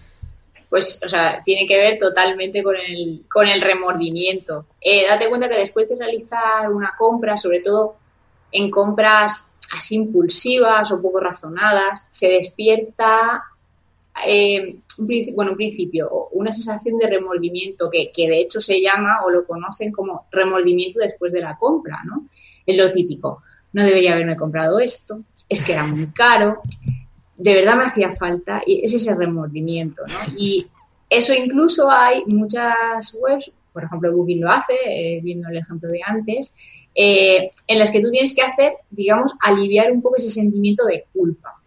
[0.69, 4.67] Pues, o sea, tiene que ver totalmente con el, con el remordimiento.
[4.79, 7.97] Eh, date cuenta que después de realizar una compra, sobre todo
[8.53, 13.43] en compras así impulsivas o poco razonadas, se despierta
[14.27, 14.77] eh,
[15.33, 19.91] bueno, un principio, una sensación de remordimiento que, de hecho se llama o lo conocen
[19.91, 22.27] como remordimiento después de la compra, ¿no?
[22.65, 23.41] Es lo típico.
[23.73, 26.61] No debería haberme comprado esto, es que era muy caro,
[27.37, 30.33] de verdad me hacía falta y es ese remordimiento, ¿no?
[30.37, 30.67] Y
[31.09, 36.01] eso incluso hay muchas webs, por ejemplo Booking lo hace, eh, viendo el ejemplo de
[36.05, 36.55] antes,
[36.93, 41.05] eh, en las que tú tienes que hacer, digamos, aliviar un poco ese sentimiento de
[41.13, 41.61] culpa.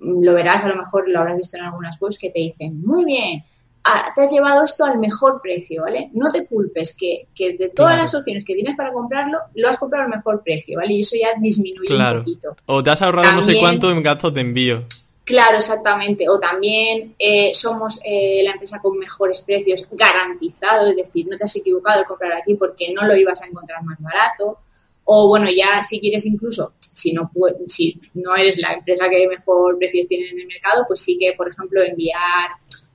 [0.00, 3.04] Lo verás, a lo mejor lo habrás visto en algunas webs que te dicen, muy
[3.04, 3.44] bien,
[3.84, 6.10] ah, te has llevado esto al mejor precio, ¿vale?
[6.12, 10.04] No te culpes que, de todas las opciones que tienes para comprarlo, lo has comprado
[10.04, 10.94] al mejor precio, ¿vale?
[10.94, 12.56] Y eso ya disminuye un poquito.
[12.66, 14.84] O te has ahorrado no sé cuánto en gastos de envío.
[15.28, 16.26] Claro, exactamente.
[16.26, 21.44] O también eh, somos eh, la empresa con mejores precios garantizado, es decir, no te
[21.44, 24.60] has equivocado al comprar aquí porque no lo ibas a encontrar más barato.
[25.10, 27.30] O bueno, ya si quieres incluso, si no,
[27.66, 31.32] si no eres la empresa que mejor precios tiene en el mercado, pues sí que,
[31.32, 32.50] por ejemplo, enviar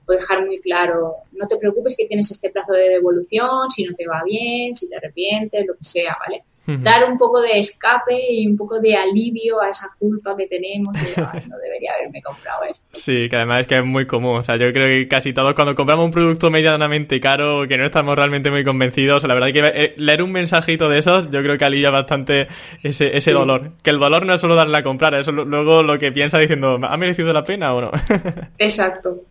[0.06, 3.94] o dejar muy claro, no te preocupes que tienes este plazo de devolución, si no
[3.94, 6.44] te va bien, si te arrepientes, lo que sea, ¿vale?
[6.66, 10.92] Dar un poco de escape y un poco de alivio a esa culpa que tenemos
[10.94, 12.86] de, no debería haberme comprado esto.
[12.92, 14.38] Sí, que además es que es muy común.
[14.38, 17.84] O sea, yo creo que casi todos cuando compramos un producto medianamente caro que no
[17.84, 21.58] estamos realmente muy convencidos, la verdad que eh, leer un mensajito de esos yo creo
[21.58, 22.48] que alivia bastante
[22.82, 23.72] ese, ese dolor.
[23.82, 26.78] Que el dolor no es solo darle a comprar, es luego lo que piensa diciendo,
[26.82, 27.90] ¿ha merecido la pena o no?
[28.58, 29.22] Exacto.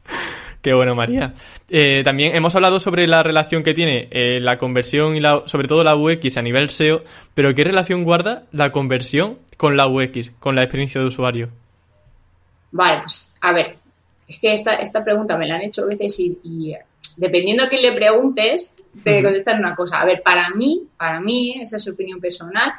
[0.63, 1.34] Qué bueno, María.
[1.69, 5.67] Eh, también hemos hablado sobre la relación que tiene eh, la conversión y la, sobre
[5.67, 10.32] todo la UX a nivel SEO, pero ¿qué relación guarda la conversión con la UX,
[10.39, 11.49] con la experiencia de usuario?
[12.71, 13.76] Vale, pues a ver,
[14.26, 16.73] es que esta, esta pregunta me la han hecho veces y,
[17.17, 19.99] dependiendo a quién le preguntes, te contestar una cosa.
[19.99, 22.71] A ver, para mí, para mí, esa es su opinión personal,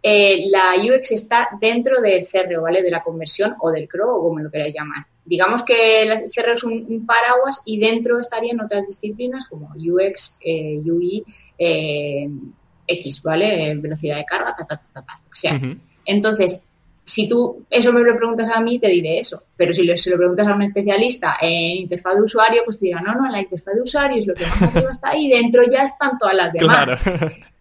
[0.00, 2.80] eh, la UX está dentro del CRO, ¿vale?
[2.80, 6.52] De la conversión o del CRO o como lo queráis llamar digamos que el CRO
[6.52, 11.24] es un, paraguas y dentro estarían otras disciplinas como UX, eh, UI,
[11.58, 12.28] eh,
[12.86, 13.74] X, ¿vale?
[13.76, 15.58] Velocidad de carga, ta, ta, ta, ta, O sea,
[16.04, 16.68] entonces,
[17.02, 19.44] si tú eso me lo preguntas a mí, te diré eso.
[19.56, 23.00] Pero si se lo preguntas a un especialista en interfaz de usuario, pues te dirá,
[23.00, 25.62] no, no, en la interfaz de usuario es lo que más arriba está ahí, dentro
[25.70, 27.00] ya están todas las demás.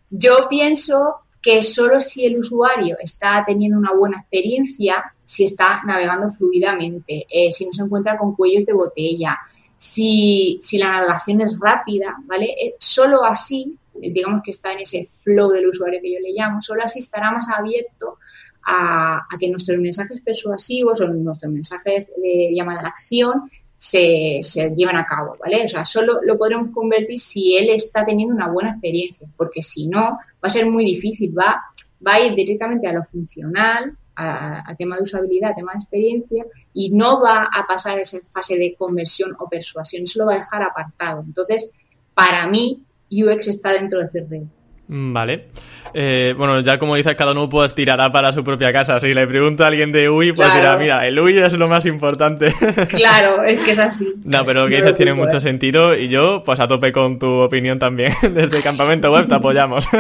[0.10, 6.30] Yo pienso que solo si el usuario está teniendo una buena experiencia, si está navegando
[6.30, 9.38] fluidamente, eh, si no se encuentra con cuellos de botella,
[9.78, 12.46] si, la navegación es rápida, ¿vale?
[12.46, 16.62] Eh, solo así, digamos que está en ese flow del usuario que yo le llamo,
[16.62, 18.18] solo así estará más abierto
[18.66, 24.96] a, que nuestros mensajes persuasivos o nuestros mensajes de llamada a acción se, se llevan
[24.96, 25.66] a cabo, ¿vale?
[25.66, 29.88] O sea, solo lo podremos convertir si él está teniendo una buena experiencia, porque si
[29.88, 31.62] no, va a ser muy difícil, va,
[32.06, 36.46] va a ir directamente a lo funcional, a, tema de usabilidad, a tema de experiencia,
[36.74, 40.38] y no va a pasar esa fase de conversión o persuasión, eso lo va a
[40.38, 41.24] dejar apartado.
[41.26, 41.74] Entonces,
[42.14, 44.50] para mí, UX está dentro de CRM.
[44.88, 45.48] Mm, vale.
[45.94, 49.00] Eh, bueno, ya como dices, cada uno pues tirará para su propia casa.
[49.00, 51.86] Si le pregunta a alguien de UI, pues dirá, mira, el UI es lo más
[51.86, 52.54] importante.
[52.90, 54.06] Claro, es que es así.
[54.24, 57.28] No, pero lo que dices tiene mucho sentido y yo pues a tope con tu
[57.28, 58.14] opinión también.
[58.22, 59.88] Desde el campamento web te apoyamos.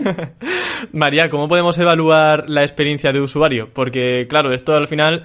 [0.92, 3.70] María, ¿cómo podemos evaluar la experiencia de usuario?
[3.72, 5.24] Porque, claro, esto al final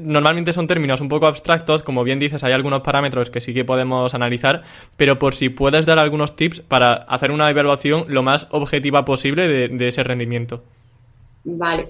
[0.00, 3.64] Normalmente son términos un poco abstractos, como bien dices, hay algunos parámetros que sí que
[3.64, 4.62] podemos analizar,
[4.96, 9.48] pero por si puedes dar algunos tips para hacer una evaluación lo más objetiva posible
[9.48, 10.62] de, ese rendimiento.
[11.44, 11.88] Vale.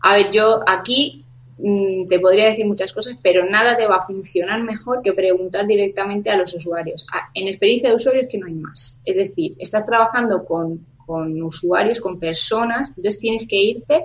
[0.00, 1.24] A ver, yo aquí
[1.58, 5.66] mm, te podría decir muchas cosas, pero nada te va a funcionar mejor que preguntar
[5.66, 7.06] directamente a los usuarios.
[7.32, 9.00] En experiencia de usuarios que no hay más.
[9.06, 14.04] Es decir, estás trabajando con, con usuarios, con personas, entonces tienes que irte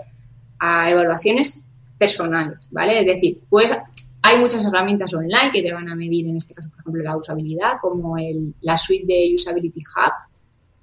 [0.57, 1.63] a evaluaciones
[1.99, 2.99] personales, ¿vale?
[3.01, 3.77] Es decir, pues
[4.23, 7.15] hay muchas herramientas online que te van a medir, en este caso, por ejemplo, la
[7.15, 10.13] usabilidad, como el, la suite de Usability Hub,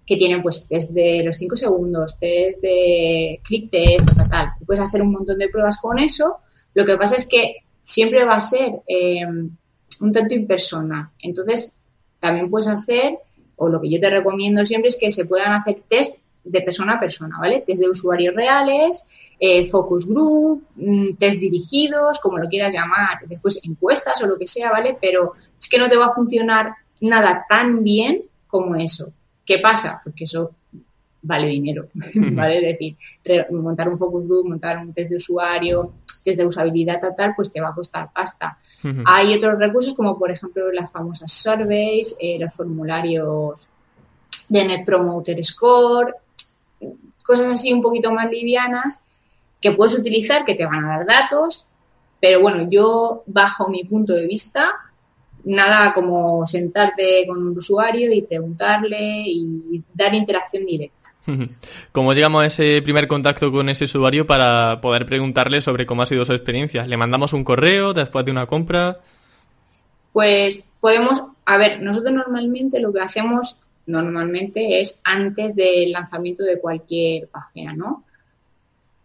[0.07, 4.85] que tienen pues test de los 5 segundos, test de click test, tal, tal, Puedes
[4.85, 6.37] hacer un montón de pruebas con eso.
[6.75, 11.09] Lo que pasa es que siempre va a ser eh, un tanto impersonal.
[11.19, 11.77] Entonces,
[12.21, 13.19] también puedes hacer,
[13.63, 16.95] o lo que yo te recomiendo siempre es que se puedan hacer test de persona
[16.95, 17.63] a persona, ¿vale?
[17.65, 19.07] Test de usuarios reales,
[19.39, 24.49] eh, focus group, mm, test dirigidos, como lo quieras llamar, después encuestas o lo que
[24.49, 24.99] sea, ¿vale?
[25.01, 26.73] Pero es que no te va a funcionar
[27.03, 29.13] nada tan bien como eso.
[29.47, 30.01] ¿Qué pasa?
[30.03, 30.51] Porque eso
[31.23, 31.87] vale dinero,
[32.33, 32.59] ¿vale?
[32.59, 32.97] Es decir,
[33.53, 35.93] montar un focus group, montar un test de usuario,
[36.23, 38.59] test de usabilidad tal, tal, pues te va a costar pasta.
[39.07, 43.69] Hay otros recursos como por ejemplo las famosas surveys, eh, los formularios
[44.49, 46.15] de Net Promoter Score,
[47.23, 49.05] cosas así un poquito más livianas
[49.61, 51.69] que puedes utilizar, que te van a dar datos,
[52.21, 54.71] pero bueno, yo bajo mi punto de vista,
[55.45, 61.02] nada como sentarte con un usuario y preguntarle y dar interacción directa.
[61.93, 66.07] ¿Cómo llegamos a ese primer contacto con ese usuario para poder preguntarle sobre cómo ha
[66.07, 66.87] sido su experiencia?
[66.87, 69.01] ¿Le mandamos un correo después de una compra?
[70.13, 76.61] Pues podemos, a ver, nosotros normalmente lo que hacemos normalmente es antes del lanzamiento de
[76.61, 78.05] cualquier página, ¿no?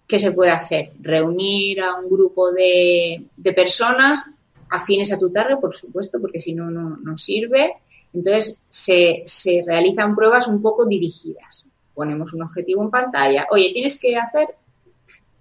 [0.08, 0.94] ¿qué se puede hacer?
[1.02, 3.26] Reunir a un grupo de,
[3.56, 4.32] personas
[4.70, 7.74] afines a tu target, por supuesto, porque si no, no sirve.
[8.14, 11.68] Entonces, se, se realizan pruebas un poco dirigidas.
[11.98, 13.48] Ponemos un objetivo en pantalla.
[13.50, 14.50] Oye, tienes que hacer,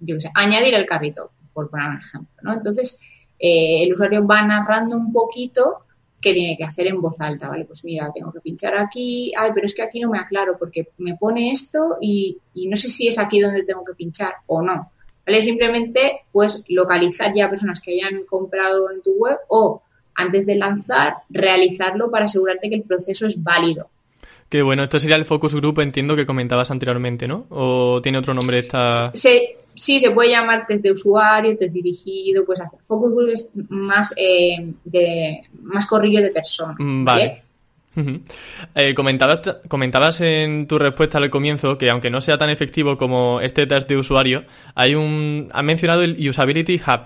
[0.00, 2.34] yo qué sé, añadir el carrito, por poner un ejemplo.
[2.40, 2.54] ¿no?
[2.54, 3.02] Entonces,
[3.38, 5.82] eh, el usuario va narrando un poquito
[6.18, 7.66] qué tiene que hacer en voz alta, ¿vale?
[7.66, 10.88] Pues mira, tengo que pinchar aquí, ay, pero es que aquí no me aclaro porque
[10.96, 14.62] me pone esto y, y no sé si es aquí donde tengo que pinchar o
[14.62, 14.90] no,
[15.26, 15.42] ¿vale?
[15.42, 19.82] Simplemente, pues, localizar ya personas que hayan comprado en tu web o,
[20.14, 23.90] antes de lanzar, realizarlo para asegurarte que el proceso es válido.
[24.48, 27.46] Que bueno, esto sería el focus group, entiendo que comentabas anteriormente, ¿no?
[27.50, 29.10] ¿O tiene otro nombre esta...?
[29.12, 33.50] Sí, sí, se puede llamar test de usuario, test dirigido, pues hacer focus group es
[33.68, 36.76] más, eh, de, más corrillo de persona.
[36.78, 37.42] Mm, vale.
[38.74, 43.40] Eh, comentabas, comentabas en tu respuesta al comienzo que aunque no sea tan efectivo como
[43.40, 45.48] este test de usuario, hay un.
[45.52, 47.00] ha mencionado el Usability Hub.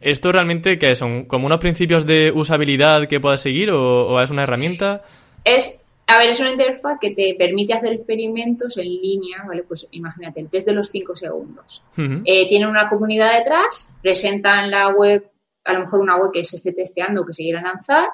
[0.00, 1.24] ¿Esto realmente qué son?
[1.24, 5.02] ¿Como unos principios de usabilidad que puedas seguir o, o es una herramienta?
[5.44, 9.62] Es a ver, es una interfaz que te permite hacer experimentos en línea, ¿vale?
[9.62, 11.86] Pues imagínate, el test de los 5 segundos.
[12.24, 15.30] Eh, tienen una comunidad detrás, presentan la web,
[15.64, 18.08] a lo mejor una web que se esté testeando o que se quiera lanzar,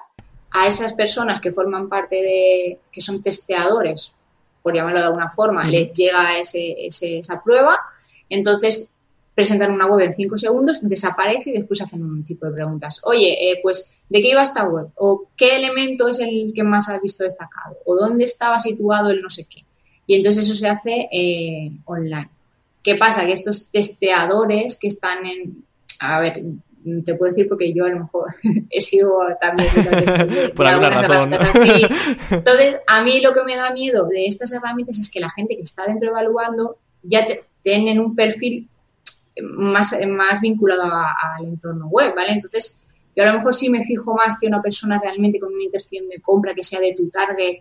[0.51, 4.13] a esas personas que forman parte de, que son testeadores,
[4.61, 7.79] por llamarlo de alguna forma, les llega ese, esa prueba,
[8.27, 8.94] entonces
[9.35, 13.01] presentan una web en cinco segundos, desaparece y después hacen un tipo de preguntas.
[13.03, 14.87] Oye, eh, pues, ¿de qué iba esta web?
[14.95, 17.77] ¿O qué elemento es el que más has visto destacado?
[17.85, 19.65] ¿O dónde estaba situado el no sé qué?
[20.07, 22.29] Y entonces eso se hace eh, online.
[22.81, 23.25] ¿Qué pasa?
[23.25, 25.65] Que estos testeadores que están en...
[25.99, 26.41] A ver,
[27.03, 28.27] te puedo decir porque yo a lo mejor
[28.69, 29.69] he sido también
[30.55, 31.85] por alguna razón así.
[32.31, 35.57] Entonces, a mí lo que me da miedo de estas herramientas es que la gente
[35.57, 37.25] que está dentro evaluando ya
[37.61, 38.69] tienen un perfil
[39.41, 42.33] más, más vinculado al entorno web, ¿vale?
[42.33, 42.81] Entonces,
[43.15, 46.07] yo a lo mejor sí me fijo más que una persona realmente con una intención
[46.09, 47.59] de compra que sea de tu target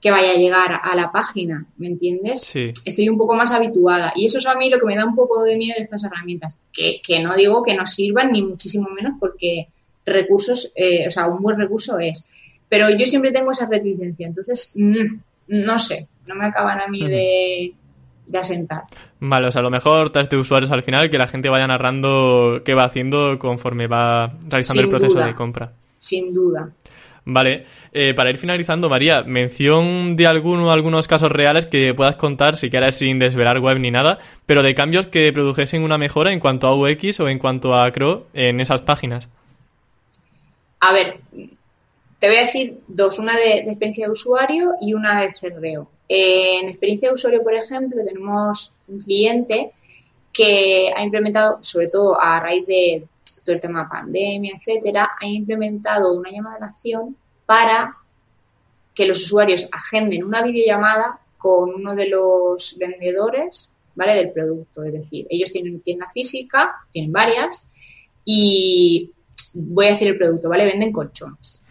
[0.00, 2.40] que vaya a llegar a la página, ¿me entiendes?
[2.40, 2.72] Sí.
[2.84, 4.12] Estoy un poco más habituada.
[4.14, 6.04] Y eso es a mí lo que me da un poco de miedo de estas
[6.04, 6.58] herramientas.
[6.72, 9.68] Que, que no digo que no sirvan, ni muchísimo menos, porque
[10.04, 12.26] recursos, eh, o sea, un buen recurso es.
[12.68, 14.26] Pero yo siempre tengo esa reticencia.
[14.26, 17.74] Entonces, mm, no sé, no me acaban a mí de,
[18.26, 18.82] de asentar.
[19.20, 21.66] Vale, o sea, a lo mejor test de usuarios al final, que la gente vaya
[21.66, 25.72] narrando qué va haciendo conforme va realizando el proceso de compra.
[25.98, 26.70] Sin duda.
[27.28, 32.56] Vale, eh, para ir finalizando, María, mención de alguno, algunos casos reales que puedas contar,
[32.56, 36.38] si quieres sin desvelar web ni nada, pero de cambios que produjesen una mejora en
[36.38, 39.28] cuanto a UX o en cuanto a CRO en esas páginas.
[40.78, 41.18] A ver,
[42.20, 45.90] te voy a decir dos, una de, de experiencia de usuario y una de cerreo
[46.08, 49.72] en experiencia de usuario, por ejemplo, tenemos un cliente
[50.32, 53.06] que ha implementado, sobre todo a raíz de
[53.44, 57.16] todo el tema pandemia, etcétera, ha implementado una llamada de acción
[57.46, 57.96] para
[58.94, 64.14] que los usuarios agenden una videollamada con uno de los vendedores, ¿vale?
[64.14, 64.82] Del producto.
[64.84, 67.70] Es decir, ellos tienen tienda física, tienen varias,
[68.24, 69.12] y
[69.54, 70.64] voy a decir el producto, ¿vale?
[70.64, 71.62] Venden colchones.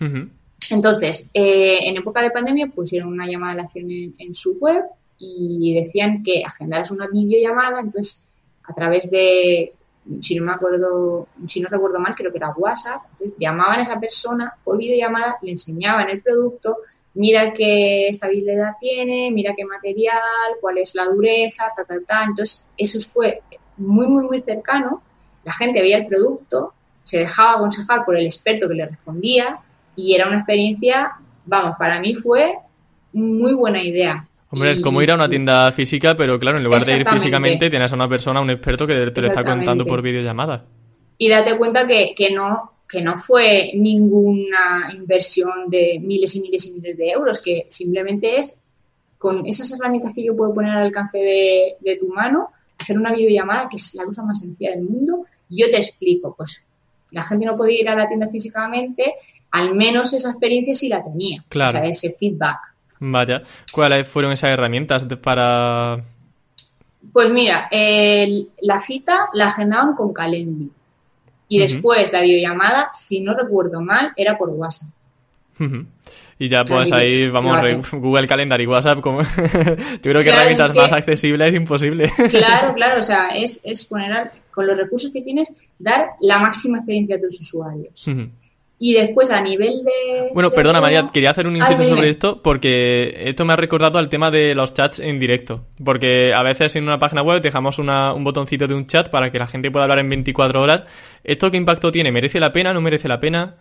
[0.72, 4.84] Entonces, eh, en época de pandemia pusieron una llamada de la acción en, su web
[5.18, 8.26] y decían que agendaras una videollamada, entonces
[8.64, 9.74] a través de,
[10.20, 13.84] si no me acuerdo, si no recuerdo mal, creo que era WhatsApp, entonces llamaban a
[13.84, 16.78] esa persona por videollamada, le enseñaban el producto,
[17.14, 20.20] mira qué estabilidad tiene, mira qué material,
[20.62, 22.24] cuál es la dureza, ta, ta, ta.
[22.24, 23.42] Entonces, eso fue
[23.78, 25.02] muy, muy, muy cercano.
[25.44, 26.74] La gente veía el producto,
[27.04, 29.60] se dejaba aconsejar por el experto que le respondía
[29.96, 31.12] y era una experiencia,
[31.46, 32.54] vamos, para mí fue
[33.14, 34.28] muy buena idea.
[34.50, 37.70] Hombre, es como ir a una tienda física, pero claro, en lugar de ir físicamente,
[37.70, 40.66] tienes a una persona, un experto que te lo está contando por videollamada.
[41.18, 46.68] Y date cuenta que, que, no, que no fue ninguna inversión de miles y miles
[46.68, 48.62] y miles de euros, que simplemente es
[49.18, 53.12] con esas herramientas que yo puedo poner al alcance de, de tu mano, hacer una
[53.12, 56.66] videollamada, que es la cosa más sencilla del mundo, y yo te explico, pues
[57.12, 59.16] la gente no podía ir a la tienda físicamente,
[59.52, 61.44] al menos esa experiencia sí la tenía.
[61.50, 61.70] Claro.
[61.70, 62.58] O sea, ese feedback.
[63.00, 63.44] Vaya.
[63.74, 66.04] ¿Cuáles fueron esas herramientas para...?
[67.14, 70.72] Pues mira, la cita la agendaban con Calendly.
[71.48, 74.90] Y después la videollamada, si no recuerdo mal, era por WhatsApp.
[76.38, 80.92] Y ya pues ahí, vamos, Google Calendar y WhatsApp, como yo creo que herramientas más
[80.92, 82.12] accesibles es imposible.
[82.30, 86.78] Claro, claro, o sea, es, es poner con los recursos que tienes, dar la máxima
[86.78, 88.08] experiencia a tus usuarios.
[88.78, 90.30] Y después a nivel de...
[90.34, 94.10] Bueno, perdona María, quería hacer un inciso sobre esto porque esto me ha recordado al
[94.10, 95.66] tema de los chats en directo.
[95.84, 99.40] Porque a veces en una página web dejamos un botoncito de un chat para que
[99.40, 100.84] la gente pueda hablar en 24 horas.
[101.24, 102.12] ¿Esto qué impacto tiene?
[102.12, 102.74] ¿Merece la pena?
[102.74, 103.56] ¿No merece la pena?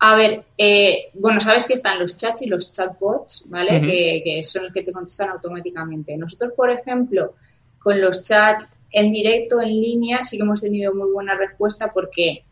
[0.00, 3.80] A ver, eh, bueno, sabes que están los chats y los chatbots, ¿vale?
[3.80, 6.16] que, son los que te contestan automáticamente.
[6.16, 7.34] Nosotros, por ejemplo,
[7.82, 12.44] con los chats en directo, en línea, sí que hemos tenido muy buena respuesta porque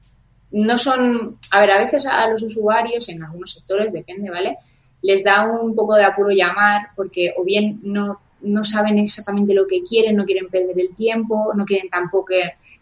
[0.50, 4.56] no son, a ver, a veces a los usuarios, en algunos sectores, depende, ¿vale?
[5.02, 9.66] Les da un poco de apuro llamar porque o bien no, no saben exactamente lo
[9.66, 12.26] que quieren, no quieren perder el tiempo, no quieren tampoco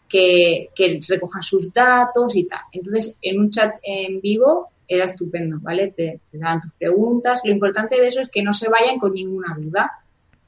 [0.09, 2.61] que, que, recojan sus datos y tal.
[2.73, 5.89] Entonces, en un chat en vivo era estupendo, ¿vale?
[5.89, 7.43] Te, te daban tus preguntas.
[7.45, 9.93] Lo importante de eso es que no se vayan con ninguna duda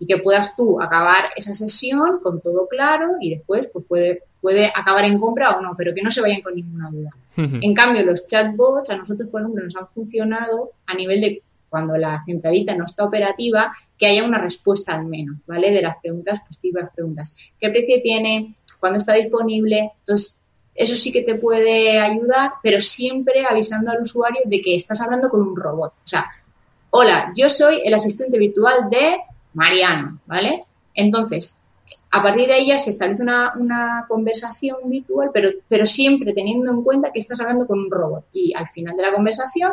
[0.00, 4.72] y que puedas tú acabar esa sesión con todo claro y después pues puede, puede
[4.74, 7.10] acabar en compra o no, pero que no se vayan con ninguna duda.
[7.36, 11.96] En cambio, los chatbots a nosotros, por ejemplo, nos han funcionado a nivel de cuando
[11.96, 15.70] la centralita no está operativa, que haya una respuesta al menos, ¿vale?
[15.70, 17.52] De las preguntas positivas, preguntas.
[17.58, 18.52] ¿Qué precio tiene?
[18.80, 19.92] ¿Cuándo está disponible?
[20.00, 20.40] Entonces,
[20.74, 25.28] eso sí que te puede ayudar, pero siempre avisando al usuario de que estás hablando
[25.28, 25.92] con un robot.
[25.92, 26.28] O sea,
[26.90, 29.18] hola, yo soy el asistente virtual de
[29.54, 30.64] Mariano, ¿vale?
[30.94, 31.60] Entonces,
[32.10, 36.82] a partir de ahí ya se establece una, conversación virtual, pero, pero siempre teniendo en
[36.82, 38.26] cuenta que estás hablando con un robot.
[38.32, 39.72] Y al final de la conversación,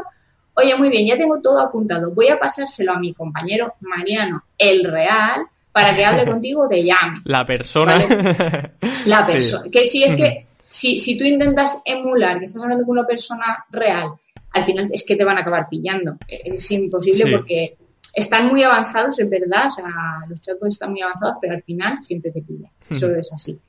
[0.53, 4.84] oye, muy bien, ya tengo todo apuntado, voy a pasárselo a mi compañero Mariano, el
[4.84, 7.21] real, para que hable contigo o te llame.
[7.25, 7.97] La persona.
[9.07, 9.69] La persona.
[9.71, 13.65] Que si es que, si, si tú intentas emular que estás hablando con una persona
[13.71, 14.11] real,
[14.51, 16.17] al final es que te van a acabar pillando.
[16.28, 17.78] Es imposible porque
[18.18, 19.86] están muy avanzados, es verdad, o sea,
[20.28, 22.72] los chatbots están muy avanzados, pero al final siempre te pillan.
[22.89, 23.59] Eso es así.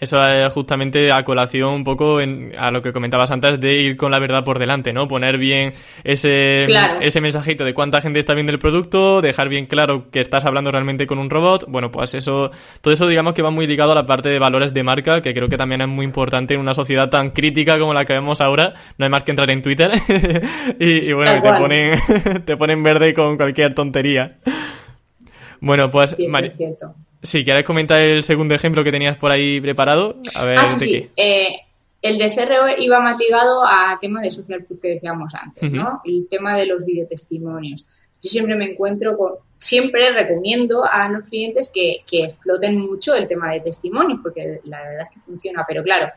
[0.00, 4.10] Eso es justamente a colación un poco a lo que comentabas antes de ir con
[4.10, 5.08] la verdad por delante, ¿no?
[5.08, 5.72] Poner bien
[6.04, 6.64] ese,
[7.00, 10.70] ese mensajito de cuánta gente está viendo el producto, dejar bien claro que estás hablando
[10.70, 11.64] realmente con un robot.
[11.68, 14.74] Bueno, pues eso, todo eso digamos que va muy ligado a la parte de valores
[14.74, 17.94] de marca, que creo que también es muy importante en una sociedad tan crítica como
[17.94, 18.74] la que vemos ahora.
[18.98, 19.90] No hay más que entrar en Twitter
[20.78, 21.94] y, bueno, te ponen,
[22.44, 24.36] te ponen verde con cualquier tontería.
[25.60, 26.16] Bueno, pues...
[27.22, 31.10] Si quieres comentar el segundo ejemplo que tenías por ahí preparado, a ver ah, sí,
[31.16, 31.56] eh,
[32.02, 36.02] el de CRO iba más ligado a tema de social proof que decíamos antes, ¿no?
[36.04, 37.84] El tema de los videotestimonios.
[38.22, 43.50] Yo siempre me encuentro con, siempre recomiendo a los clientes que, exploten mucho el tema
[43.50, 46.10] de testimonios, porque la verdad es que funciona, pero claro,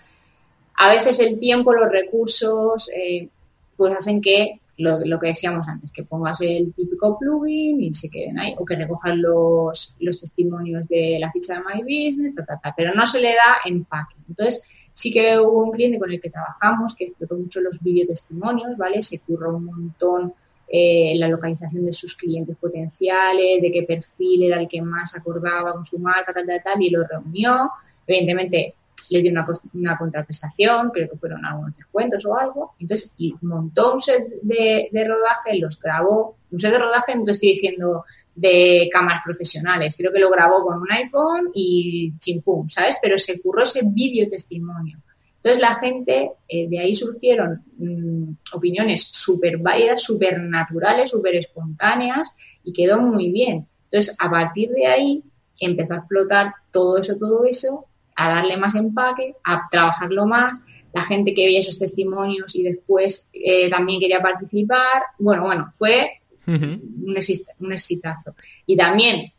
[0.76, 3.28] a veces el tiempo, los recursos, eh,
[3.76, 8.40] pues hacen que lo, que decíamos antes, que pongas el típico plugin y se queden
[8.40, 12.34] ahí, o que recojan los, los testimonios de la ficha de My Business,
[12.76, 14.16] pero no se le da empaque.
[14.28, 18.78] Entonces, sí que hubo un cliente con el que trabajamos que explotó mucho los videotestimonios,
[18.78, 19.02] ¿vale?
[19.02, 20.34] Se curró un montón
[20.72, 25.74] eh, la localización de sus clientes potenciales, de qué perfil era el que más acordaba
[25.74, 27.72] con su marca, tal, tal, tal, y lo reunió.
[28.06, 28.76] Evidentemente,
[29.10, 32.74] le dio una, contraprestación, creo que fueron algunos descuentos o algo.
[32.80, 36.38] Entonces, y montó un set de, rodaje, los grabó.
[36.52, 40.64] Un set de rodaje, no te estoy diciendo de cámaras profesionales, creo que lo grabó
[40.64, 42.98] con un iPhone y chimpum, ¿sabes?
[43.02, 45.00] Pero se curró ese vídeo testimonio.
[45.36, 52.36] Entonces la gente, eh, de ahí surgieron mm, opiniones súper válidas, súper naturales, súper espontáneas
[52.64, 53.68] y quedó muy bien.
[53.92, 55.24] Entonces, a partir de ahí
[55.60, 57.86] empezó a explotar todo eso, todo eso
[58.20, 60.62] a darle más empaque, a trabajarlo más.
[60.92, 65.04] La gente que veía esos testimonios y después eh, también quería participar.
[65.18, 68.36] Bueno, bueno, fue un, exitazo.
[68.66, 69.32] Y también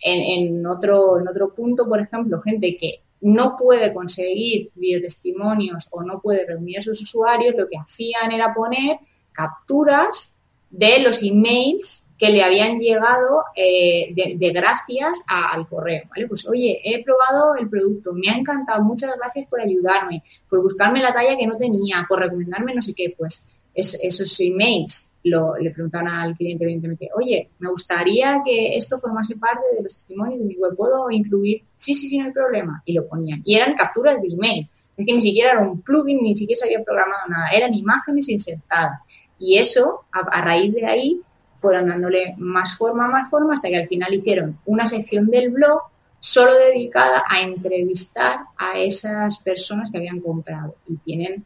[0.00, 6.20] en, otro, en otro punto, por ejemplo, gente que no puede conseguir videotestimonios o no
[6.20, 8.98] puede reunir a sus usuarios, lo que hacían era poner
[9.32, 10.38] capturas
[10.70, 16.28] de los emails que le habían llegado eh, de, gracias al correo, ¿vale?
[16.28, 21.00] Pues oye, he probado el producto, me ha encantado, muchas gracias por ayudarme, por buscarme
[21.00, 25.70] la talla que no tenía, por recomendarme no sé qué, pues esos emails lo, le
[25.70, 30.44] preguntaron al cliente evidentemente, oye, me gustaría que esto formase parte de los testimonios de
[30.44, 31.62] mi web, ¿puedo incluir?
[31.74, 32.82] Sí, sí, sí, no hay problema.
[32.84, 33.40] Y lo ponían.
[33.46, 34.68] Y eran capturas de email.
[34.96, 38.28] Es que ni siquiera era un plugin, ni siquiera se había programado nada, eran imágenes
[38.28, 39.00] insertadas.
[39.38, 41.22] Y eso, a raíz de ahí,
[41.60, 45.82] fueron dándole más forma, más forma, hasta que al final hicieron una sección del blog
[46.18, 51.44] solo dedicada a entrevistar a esas personas que habían comprado y tienen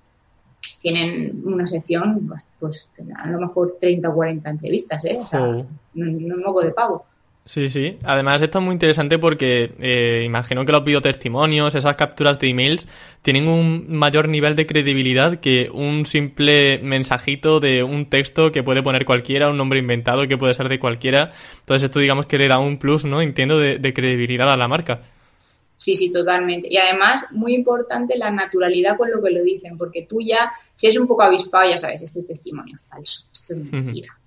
[0.81, 5.17] tienen una sección, pues, pues a lo mejor 30 o 40 entrevistas, ¿eh?
[5.19, 6.05] O sea, no, no,
[6.37, 7.07] un moco de pavo.
[7.47, 7.99] Sí, sí.
[8.05, 12.88] Además, esto es muy interesante porque eh, imagino que los videotestimonios, esas capturas de emails,
[13.20, 18.82] tienen un mayor nivel de credibilidad que un simple mensajito de un texto que puede
[18.82, 21.32] poner cualquiera, un nombre inventado que puede ser de cualquiera.
[21.61, 23.20] Entonces, esto digamos que le da un plus, ¿no?
[23.20, 25.03] Entiendo, de, de credibilidad a la marca.
[25.76, 26.68] Sí, sí, totalmente.
[26.70, 30.86] Y además, muy importante la naturalidad con lo que lo dicen, porque tú ya, si
[30.86, 34.18] es un poco avispado, ya sabes, este testimonio es falso, esto es mentira.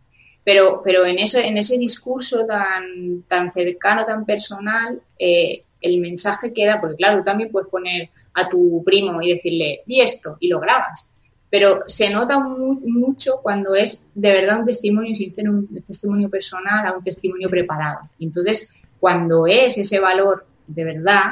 [0.48, 6.54] Pero, pero en, ese, en ese discurso tan, tan cercano, tan personal, eh, el mensaje
[6.54, 10.48] queda, porque claro, tú también puedes poner a tu primo y decirle, di esto, y
[10.48, 11.14] lo grabas.
[11.50, 16.94] Pero se nota mucho cuando es de verdad un testimonio sincero, un testimonio personal a
[16.94, 18.10] un testimonio preparado.
[18.18, 21.26] Entonces, cuando es ese valor de verdad,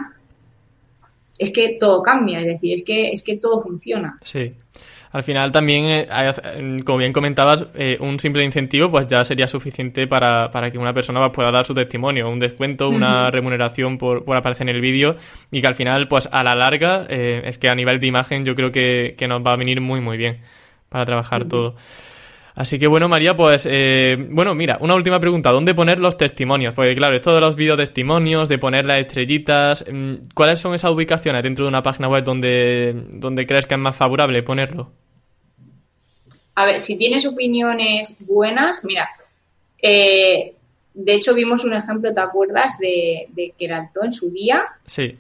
[1.39, 4.17] es que todo cambia, es decir, es que, es que todo funciona.
[4.25, 4.53] Sí.
[5.15, 10.07] Al final también, eh, como bien comentabas, eh, un simple incentivo pues ya sería suficiente
[10.07, 14.35] para, que una persona pues, pueda dar su testimonio, un descuento, una remuneración por, por,
[14.35, 15.15] aparecer en el vídeo
[15.51, 18.43] y que al final, pues a la larga, eh, es que a nivel de imagen
[18.43, 20.41] yo creo que, nos va a venir muy muy bien
[20.89, 21.77] para trabajar todo.
[22.53, 26.73] Así que bueno, María, pues eh, bueno, mira, una última pregunta, ¿dónde poner los testimonios?
[26.73, 31.41] Porque claro, esto de los videotestimonios, de poner las estrellitas, mm, ¿cuáles son esas ubicaciones
[31.41, 35.04] dentro de una página web donde, donde crees que es más favorable ponerlo?
[36.55, 39.09] A ver, si tienes opiniones buenas, mira,
[39.81, 40.55] eh,
[40.93, 42.77] de hecho vimos un ejemplo, ¿te acuerdas?
[42.79, 44.65] De, de Keralto en su día.
[44.85, 45.17] Sí.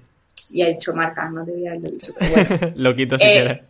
[0.51, 2.13] Y ha hecho marca, no debía haberlo dicho.
[2.75, 3.61] Lo quito si eh, quieres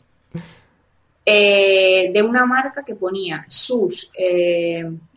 [1.28, 4.12] eh, de una marca que ponía sus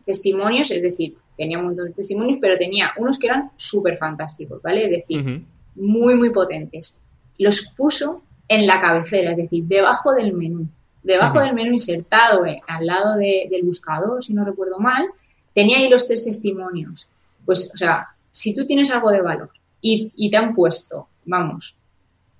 [0.03, 4.59] testimonios, es decir, tenía un montón de testimonios, pero tenía unos que eran súper fantásticos,
[4.63, 4.85] ¿vale?
[4.85, 5.43] Es decir,
[5.75, 7.03] muy, muy potentes.
[7.37, 10.67] Los puso en la cabecera, es decir, debajo del menú.
[11.09, 15.07] Debajo del menú insertado eh, al lado del buscador, si no recuerdo mal,
[15.53, 17.09] tenía ahí los tres testimonios.
[17.45, 19.49] Pues, o sea, si tú tienes algo de valor
[19.81, 21.79] y, y te han puesto, vamos,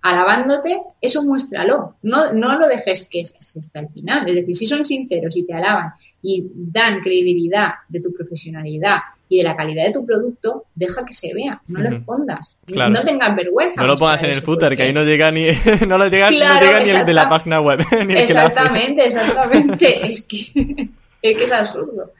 [0.02, 1.96] alabándote, eso muéstralo.
[2.04, 4.30] No, no lo dejes que esté hasta el final.
[4.30, 9.00] Es decir, si son sinceros y te alaban y dan credibilidad de tu profesionalidad
[9.30, 13.04] y de la calidad de tu producto, deja que se vea, no le escondas, no
[13.04, 13.82] tengas vergüenza.
[13.82, 15.48] No lo pongas en el footer, que ahí no llega ni,
[15.88, 17.80] no lo llega, ni el de la página web.
[18.10, 20.06] exactamente, exactamente.
[20.10, 20.90] es que,
[21.22, 22.12] es que es absurdo.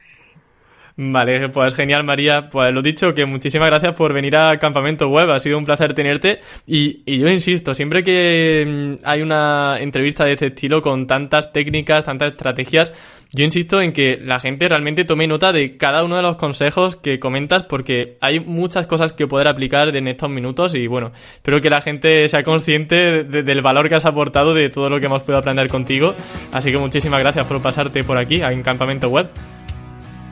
[1.02, 2.48] Vale, pues genial María.
[2.48, 5.30] Pues lo dicho, que muchísimas gracias por venir a Campamento Web.
[5.30, 6.40] Ha sido un placer tenerte.
[6.66, 11.54] Y, y, yo insisto, siempre que mm, hay una entrevista de este estilo con tantas
[11.54, 12.92] técnicas, tantas estrategias,
[13.32, 16.96] yo insisto en que la gente realmente tome nota de cada uno de los consejos
[16.96, 21.60] que comentas porque hay muchas cosas que poder aplicar en estos minutos y bueno, espero
[21.60, 25.22] que la gente sea consciente del valor que has aportado de todo lo que hemos
[25.22, 26.14] podido aprender contigo.
[26.52, 29.28] Así que muchísimas gracias por pasarte por aquí en Campamento Web.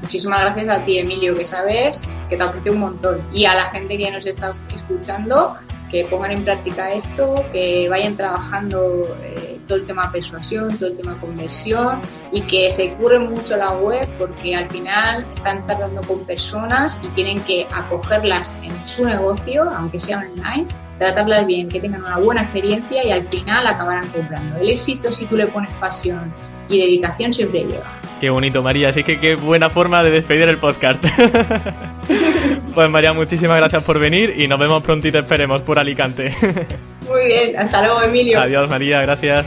[0.03, 3.21] Muchísimas gracias a ti, Emilio, que sabes que te aprecio un montón.
[3.33, 5.57] Y a la gente que nos está escuchando,
[5.91, 10.97] que pongan en práctica esto, que vayan trabajando eh, todo el tema persuasión, todo el
[10.97, 12.01] tema conversión
[12.33, 17.09] y que se curren mucho la web porque al final están tratando con personas y
[17.09, 20.67] tienen que acogerlas en su negocio, aunque sea online,
[20.99, 24.57] tratarlas bien, que tengan una buena experiencia y al final acabarán comprando.
[24.57, 26.33] El éxito, si tú le pones pasión
[26.69, 28.01] y dedicación, siempre llega.
[28.21, 28.89] Qué bonito, María.
[28.89, 31.05] Así que qué buena forma de despedir el podcast.
[32.75, 36.35] pues María, muchísimas gracias por venir y nos vemos prontito, esperemos, por Alicante.
[37.09, 38.41] Muy bien, hasta luego, Emilio.
[38.41, 39.47] Adiós, María, gracias.